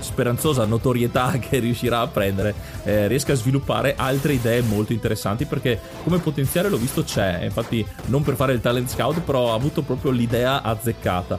speranzosa 0.00 0.64
notorietà 0.64 1.38
che 1.40 1.58
riuscirà 1.58 2.00
a 2.00 2.06
prendere 2.08 2.54
eh, 2.84 3.06
riesca 3.06 3.32
a 3.32 3.36
sviluppare 3.36 3.94
altre 3.96 4.34
idee 4.34 4.62
molto 4.62 4.92
interessanti 4.92 5.44
perché 5.44 5.80
come 6.02 6.18
potenziale 6.18 6.68
l'ho 6.68 6.76
visto 6.76 7.02
c'è 7.02 7.42
infatti 7.42 7.84
non 8.06 8.22
per 8.22 8.34
fare 8.34 8.52
il 8.52 8.60
talent 8.60 8.88
scout 8.88 9.20
però 9.20 9.52
ha 9.52 9.54
avuto 9.54 9.82
proprio 9.82 10.10
l'idea 10.10 10.62
azzeccata 10.62 11.38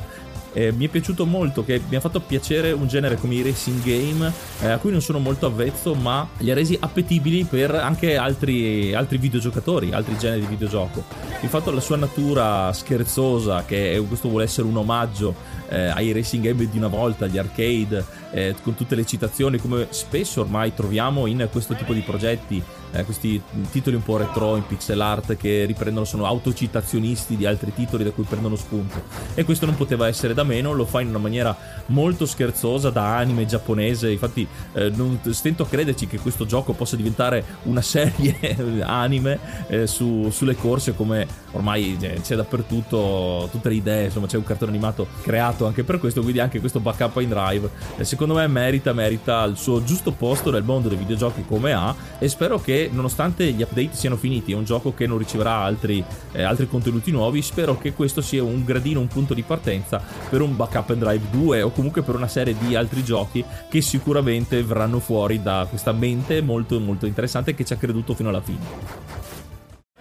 eh, 0.54 0.72
mi 0.72 0.86
è 0.86 0.90
piaciuto 0.90 1.26
molto, 1.26 1.64
che 1.64 1.82
mi 1.88 1.96
ha 1.96 2.00
fatto 2.00 2.20
piacere 2.20 2.72
un 2.72 2.88
genere 2.88 3.16
come 3.16 3.36
i 3.36 3.42
racing 3.42 3.82
game, 3.84 4.32
eh, 4.62 4.70
a 4.70 4.78
cui 4.78 4.92
non 4.92 5.02
sono 5.02 5.20
molto 5.20 5.46
avvezzo, 5.46 5.94
ma 5.94 6.28
li 6.38 6.52
ha 6.52 6.54
resi 6.54 6.78
appetibili 6.80 7.44
per 7.44 7.74
anche 7.76 8.18
altri, 8.18 8.94
altri 8.94 9.18
videogiocatori, 9.18 9.92
altri 9.92 10.18
generi 10.18 10.42
di 10.42 10.48
videogioco. 10.48 11.04
Il 11.42 11.50
fatto 11.50 11.72
la 11.72 11.82
sua 11.82 11.98
natura 11.98 12.72
scherzosa, 12.74 13.66
che 13.66 14.04
questo 14.08 14.30
vuole 14.30 14.46
essere 14.46 14.68
un 14.68 14.78
omaggio 14.78 15.36
eh, 15.70 15.88
ai 15.88 16.12
racing 16.12 16.44
game 16.44 16.70
di 16.70 16.78
una 16.78 16.88
volta, 16.88 17.26
agli 17.26 17.38
arcade, 17.38 18.06
eh, 18.32 18.56
con 18.62 18.76
tutte 18.76 18.96
le 18.96 19.06
citazioni, 19.06 19.58
come 19.58 19.88
spesso 19.90 20.42
ormai 20.42 20.74
troviamo 20.74 21.26
in 21.26 21.48
questo 21.52 21.76
tipo 21.76 21.94
di 21.94 22.02
progetti 22.02 22.64
eh, 22.92 23.04
questi 23.04 23.42
titoli 23.72 23.96
un 23.96 24.04
po' 24.04 24.18
retro 24.18 24.56
in 24.56 24.66
pixel 24.66 25.00
art 25.00 25.38
che 25.38 25.66
riprendono, 25.66 26.06
sono 26.06 26.26
autocitazionisti 26.26 27.36
di 27.36 27.46
altri 27.46 27.74
titoli 27.74 28.04
da 28.04 28.12
cui 28.12 28.24
prendono 28.24 28.56
spunto. 28.56 29.04
E 29.36 29.44
questo 29.44 29.66
non 29.66 29.76
poteva 29.76 30.08
essere 30.08 30.34
da 30.40 30.44
meno, 30.44 30.72
lo 30.72 30.86
fa 30.86 31.02
in 31.02 31.10
una 31.10 31.18
maniera 31.18 31.56
molto 31.88 32.26
scherzosa 32.26 32.90
da 32.90 33.18
anime 33.18 33.46
giapponese. 33.46 34.12
Infatti, 34.12 34.48
eh, 34.74 34.90
non 34.90 35.20
stento 35.32 35.64
a 35.64 35.68
crederci 35.68 36.08
che 36.08 36.20
questo 36.20 36.46
gioco 36.46 36.74
possa 36.74 36.96
diventare 36.96 37.44
una 37.64 37.82
serie 37.82 38.56
anime 38.84 39.40
eh, 39.68 39.88
su, 39.88 40.30
sulle 40.32 40.56
corse, 40.56 40.96
come 40.96 41.28
ormai 41.52 41.98
eh, 42.00 42.22
c'è 42.22 42.36
dappertutto, 42.36 43.50
tutte 43.52 43.70
le 43.70 43.76
idee. 43.76 44.06
Insomma, 44.06 44.28
c'è 44.28 44.38
un 44.38 44.44
cartone 44.44 44.72
animato 44.72 45.08
creato 45.22 45.66
anche 45.66 45.84
per 45.84 46.00
questo. 46.00 46.22
Quindi, 46.22 46.40
anche 46.40 46.60
questo 46.60 46.80
backup 46.80 47.20
in 47.20 47.30
drive, 47.30 47.70
eh, 47.98 48.06
secondo 48.06 48.36
me, 48.36 48.48
merita, 48.48 48.94
merita 48.94 49.44
il 49.44 49.58
suo 49.58 49.84
giusto 49.84 50.12
posto 50.12 50.52
nel 50.52 50.64
mondo 50.64 50.88
dei 50.88 50.98
videogiochi 50.98 51.44
come 51.46 51.74
ha. 51.74 51.94
E 52.18 52.30
spero 52.30 52.62
che 52.62 52.90
nonostante 52.92 53.52
gli 53.52 53.62
update 53.62 53.90
siano 53.92 54.16
finiti, 54.16 54.54
è 54.54 54.56
un 54.56 54.64
gioco 54.64 54.94
che 54.94 55.06
non 55.06 55.18
riceverà 55.18 55.58
altri, 55.58 56.04
eh, 56.32 56.44
altri 56.44 56.68
contenuti 56.68 57.12
nuovi. 57.12 57.42
Spero 57.42 57.78
che 57.78 57.94
questo 57.94 58.22
sia 58.22 58.44
un 58.44 58.64
gradino, 58.64 59.00
un 59.00 59.08
punto 59.08 59.34
di 59.34 59.42
partenza 59.42 60.02
per 60.30 60.42
un 60.42 60.56
Backup 60.56 60.92
and 60.92 61.00
Drive 61.00 61.30
2 61.32 61.62
o 61.62 61.72
comunque 61.72 62.02
per 62.02 62.16
una 62.16 62.28
serie 62.28 62.56
di 62.58 62.76
altri 62.76 63.04
giochi 63.04 63.44
che 63.70 63.82
sicuramente 63.82 64.64
verranno 64.64 65.00
fuori 65.00 65.42
da 65.42 65.66
questa 65.68 65.92
mente 65.92 66.42
molto 66.42 66.80
molto 66.80 67.06
interessante 67.06 67.56
che 67.56 67.66
ci 67.66 67.74
ha 67.74 67.78
creduto 67.78 68.14
fino 68.14 68.30
alla 68.30 68.42
fine. 68.42 69.30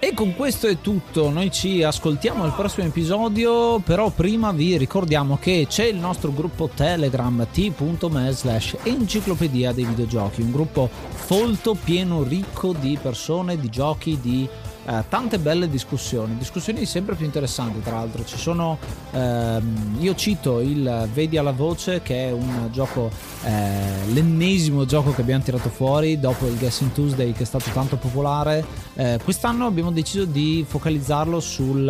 E 0.01 0.15
con 0.15 0.37
questo 0.37 0.69
è 0.69 0.81
tutto, 0.81 1.29
noi 1.29 1.51
ci 1.51 1.83
ascoltiamo 1.83 2.45
al 2.45 2.55
prossimo 2.55 2.87
episodio, 2.87 3.81
però 3.81 4.11
prima 4.11 4.53
vi 4.53 4.77
ricordiamo 4.77 5.39
che 5.41 5.67
c'è 5.69 5.87
il 5.87 5.97
nostro 5.97 6.33
gruppo 6.33 6.71
Telegram 6.73 7.45
t.me 7.51 8.31
slash 8.31 8.77
enciclopedia 8.85 9.73
dei 9.73 9.85
videogiochi, 9.85 10.41
un 10.41 10.53
gruppo 10.53 10.89
folto, 10.89 11.75
pieno, 11.75 12.23
ricco 12.23 12.73
di 12.73 12.97
persone, 13.03 13.59
di 13.59 13.69
giochi, 13.71 14.21
di 14.21 14.49
eh, 14.89 15.05
tante 15.11 15.39
belle 15.39 15.69
discussioni, 15.69 16.39
discussioni 16.39 16.87
sempre 16.87 17.15
più 17.15 17.27
interessanti 17.27 17.83
tra 17.83 17.97
l'altro. 17.97 18.25
Ci 18.25 18.39
sono, 18.39 18.79
ehm, 19.13 19.97
io 19.99 20.15
cito 20.15 20.61
il 20.61 21.09
Vedi 21.13 21.37
alla 21.37 21.53
voce 21.53 22.01
che 22.01 22.29
è 22.29 22.33
un 22.33 22.69
gioco, 22.73 23.11
eh, 23.45 24.07
l'ennesimo 24.13 24.87
gioco 24.87 25.13
che 25.13 25.21
abbiamo 25.21 25.43
tirato 25.43 25.69
fuori 25.69 26.19
dopo 26.19 26.47
il 26.47 26.57
Guessing 26.57 26.93
Tuesday 26.93 27.33
che 27.33 27.43
è 27.43 27.47
stato 27.47 27.71
tanto 27.71 27.97
popolare. 27.97 28.65
Eh, 28.95 29.21
quest'anno 29.23 29.67
abbiamo 29.67 29.91
deciso 29.91 30.25
di 30.25 30.65
focalizzarlo 30.67 31.39
sul 31.39 31.87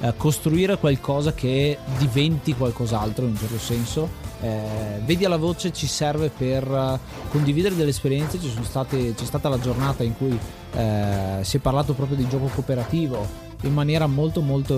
eh, 0.00 0.14
costruire 0.16 0.78
qualcosa 0.78 1.32
che 1.32 1.78
diventi 1.96 2.54
qualcos'altro 2.54 3.24
in 3.24 3.30
un 3.30 3.38
certo 3.38 3.58
senso. 3.58 4.30
Eh, 4.42 5.00
vedi 5.04 5.24
alla 5.24 5.36
voce 5.36 5.72
ci 5.72 5.86
serve 5.86 6.28
per 6.28 6.98
condividere 7.30 7.76
delle 7.76 7.90
esperienze, 7.90 8.40
state, 8.62 9.14
c'è 9.14 9.24
stata 9.24 9.48
la 9.48 9.60
giornata 9.60 10.02
in 10.02 10.16
cui 10.16 10.36
eh, 10.74 11.38
si 11.42 11.56
è 11.56 11.60
parlato 11.60 11.94
proprio 11.94 12.16
di 12.16 12.26
gioco 12.26 12.46
cooperativo 12.46 13.50
in 13.62 13.72
maniera 13.72 14.08
molto 14.08 14.40
molto 14.40 14.74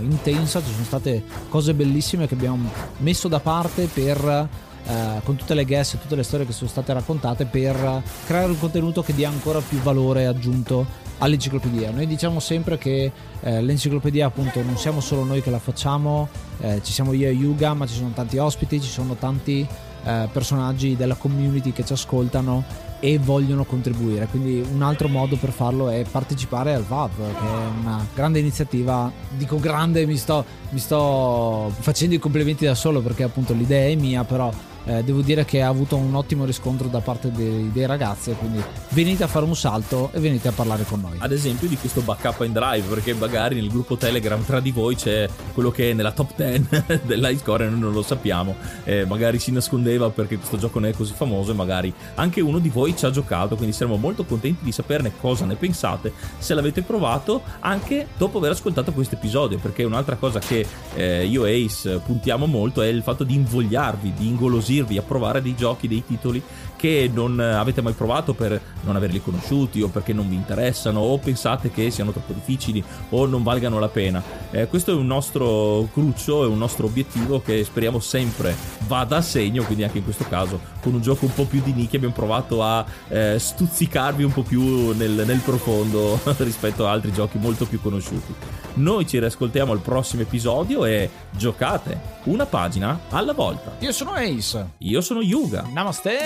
intensa, 0.00 0.62
ci 0.62 0.70
sono 0.70 0.84
state 0.84 1.24
cose 1.48 1.72
bellissime 1.72 2.26
che 2.28 2.34
abbiamo 2.34 2.70
messo 2.98 3.28
da 3.28 3.40
parte 3.40 3.86
per 3.86 4.48
eh, 4.86 5.20
con 5.24 5.36
tutte 5.36 5.54
le 5.54 5.64
guest 5.64 5.94
e 5.94 6.00
tutte 6.00 6.16
le 6.16 6.22
storie 6.22 6.46
che 6.46 6.52
sono 6.52 6.68
state 6.68 6.92
raccontate 6.92 7.44
per 7.44 8.02
creare 8.26 8.50
un 8.50 8.58
contenuto 8.58 9.02
che 9.02 9.14
dia 9.14 9.28
ancora 9.28 9.60
più 9.60 9.78
valore 9.78 10.26
aggiunto 10.26 10.86
all'enciclopedia. 11.18 11.90
Noi 11.90 12.06
diciamo 12.06 12.40
sempre 12.40 12.78
che 12.78 13.12
eh, 13.40 13.62
l'enciclopedia 13.62 14.26
appunto 14.26 14.62
non 14.62 14.76
siamo 14.76 15.00
solo 15.00 15.24
noi 15.24 15.42
che 15.42 15.50
la 15.50 15.58
facciamo, 15.58 16.28
eh, 16.60 16.80
ci 16.82 16.92
siamo 16.92 17.12
io 17.12 17.28
e 17.28 17.32
Yuga, 17.32 17.74
ma 17.74 17.86
ci 17.86 17.94
sono 17.94 18.10
tanti 18.14 18.38
ospiti, 18.38 18.80
ci 18.80 18.88
sono 18.88 19.14
tanti 19.14 19.66
eh, 20.04 20.28
personaggi 20.32 20.96
della 20.96 21.14
community 21.14 21.72
che 21.72 21.84
ci 21.84 21.92
ascoltano 21.92 22.64
e 23.00 23.18
vogliono 23.18 23.64
contribuire. 23.64 24.26
Quindi 24.26 24.64
un 24.72 24.82
altro 24.82 25.08
modo 25.08 25.36
per 25.36 25.50
farlo 25.50 25.88
è 25.88 26.04
partecipare 26.10 26.74
al 26.74 26.84
VAV, 26.84 27.16
che 27.16 27.46
è 27.46 27.80
una 27.80 28.06
grande 28.14 28.38
iniziativa. 28.38 29.10
Dico 29.36 29.58
grande, 29.58 30.06
mi 30.06 30.16
sto, 30.16 30.44
mi 30.70 30.78
sto 30.78 31.72
facendo 31.80 32.14
i 32.14 32.18
complimenti 32.18 32.64
da 32.64 32.74
solo 32.74 33.00
perché 33.00 33.22
appunto 33.22 33.52
l'idea 33.52 33.88
è 33.88 33.94
mia, 33.94 34.24
però 34.24 34.52
eh, 34.84 35.02
devo 35.04 35.20
dire 35.20 35.44
che 35.44 35.62
ha 35.62 35.68
avuto 35.68 35.96
un 35.96 36.14
ottimo 36.14 36.44
riscontro 36.44 36.88
da 36.88 37.00
parte 37.00 37.30
dei, 37.30 37.70
dei, 37.72 37.86
ragazzi 37.86 38.34
quindi 38.38 38.62
venite 38.90 39.24
a 39.24 39.26
fare 39.26 39.44
un 39.44 39.54
salto 39.54 40.10
e 40.12 40.20
venite 40.20 40.48
a 40.48 40.52
parlare 40.52 40.84
con 40.84 41.00
noi. 41.00 41.16
Ad 41.18 41.32
esempio 41.32 41.68
di 41.68 41.76
questo 41.76 42.00
backup 42.00 42.42
in 42.44 42.52
drive 42.52 42.86
perché 42.88 43.14
magari 43.14 43.56
nel 43.56 43.68
gruppo 43.68 43.96
telegram 43.96 44.42
tra 44.44 44.60
di 44.60 44.70
voi 44.70 44.96
c'è 44.96 45.28
quello 45.52 45.70
che 45.70 45.90
è 45.90 45.92
nella 45.92 46.12
top 46.12 46.34
10 46.36 47.00
dell'highscore 47.04 47.66
e 47.66 47.68
noi 47.68 47.80
non 47.80 47.92
lo 47.92 48.02
sappiamo. 48.02 48.54
Eh, 48.84 49.04
magari 49.04 49.38
si 49.38 49.52
nascondeva 49.52 50.10
perché 50.10 50.36
questo 50.36 50.56
gioco 50.56 50.78
non 50.78 50.88
è 50.88 50.92
così 50.92 51.12
famoso 51.12 51.50
e 51.50 51.54
magari 51.54 51.92
anche 52.14 52.40
uno 52.40 52.58
di 52.58 52.68
voi 52.68 52.96
ci 52.96 53.04
ha 53.04 53.10
giocato 53.10 53.56
quindi 53.56 53.74
saremo 53.74 53.96
molto 53.96 54.24
contenti 54.24 54.64
di 54.64 54.72
saperne 54.72 55.12
cosa 55.20 55.44
ne 55.44 55.56
pensate 55.56 56.12
se 56.38 56.54
l'avete 56.54 56.82
provato 56.82 57.42
anche 57.60 58.08
dopo 58.16 58.38
aver 58.38 58.52
ascoltato 58.52 58.92
questo 58.92 59.16
episodio 59.16 59.58
perché 59.58 59.84
un'altra 59.84 60.16
cosa 60.16 60.38
che 60.38 60.66
eh, 60.94 61.26
io 61.26 61.44
e 61.44 61.64
Ace 61.64 61.98
puntiamo 61.98 62.46
molto 62.46 62.82
è 62.82 62.86
il 62.86 63.02
fatto 63.02 63.24
di 63.24 63.34
invogliarvi 63.34 64.12
di 64.14 64.26
ingolosirvi 64.26 64.69
incuriosirvi 64.70 64.98
a 64.98 65.02
provare 65.02 65.42
dei 65.42 65.54
giochi, 65.54 65.88
dei 65.88 66.04
titoli 66.06 66.42
che 66.80 67.10
non 67.12 67.38
avete 67.38 67.82
mai 67.82 67.92
provato 67.92 68.32
per 68.32 68.58
non 68.84 68.96
averli 68.96 69.20
conosciuti 69.20 69.82
o 69.82 69.88
perché 69.88 70.14
non 70.14 70.30
vi 70.30 70.34
interessano 70.34 71.00
o 71.00 71.18
pensate 71.18 71.70
che 71.70 71.90
siano 71.90 72.10
troppo 72.10 72.32
difficili 72.32 72.82
o 73.10 73.26
non 73.26 73.42
valgano 73.42 73.78
la 73.78 73.88
pena. 73.88 74.22
Eh, 74.50 74.66
questo 74.66 74.92
è 74.92 74.94
un 74.94 75.06
nostro 75.06 75.90
cruccio, 75.92 76.42
è 76.42 76.46
un 76.46 76.56
nostro 76.56 76.86
obiettivo 76.86 77.42
che 77.42 77.64
speriamo 77.64 78.00
sempre 78.00 78.56
vada 78.86 79.18
a 79.18 79.20
segno, 79.20 79.62
quindi 79.64 79.84
anche 79.84 79.98
in 79.98 80.04
questo 80.04 80.24
caso 80.26 80.58
con 80.80 80.94
un 80.94 81.02
gioco 81.02 81.26
un 81.26 81.34
po' 81.34 81.44
più 81.44 81.60
di 81.62 81.74
nicchia 81.74 81.98
abbiamo 81.98 82.14
provato 82.14 82.62
a 82.62 82.82
eh, 83.08 83.38
stuzzicarvi 83.38 84.24
un 84.24 84.32
po' 84.32 84.42
più 84.42 84.92
nel, 84.94 85.24
nel 85.26 85.40
profondo 85.40 86.18
rispetto 86.38 86.86
a 86.86 86.92
altri 86.92 87.12
giochi 87.12 87.36
molto 87.36 87.66
più 87.66 87.78
conosciuti. 87.82 88.34
Noi 88.74 89.06
ci 89.06 89.18
riascoltiamo 89.18 89.72
al 89.72 89.80
prossimo 89.80 90.22
episodio 90.22 90.86
e 90.86 91.10
giocate 91.30 92.18
una 92.24 92.46
pagina 92.46 93.00
alla 93.10 93.34
volta. 93.34 93.76
Io 93.80 93.92
sono 93.92 94.12
Ace. 94.12 94.70
Io 94.78 95.00
sono 95.00 95.20
Yuga. 95.20 95.66
Namaste 95.70 96.18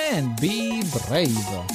be 0.45 0.83
brave. 1.09 1.75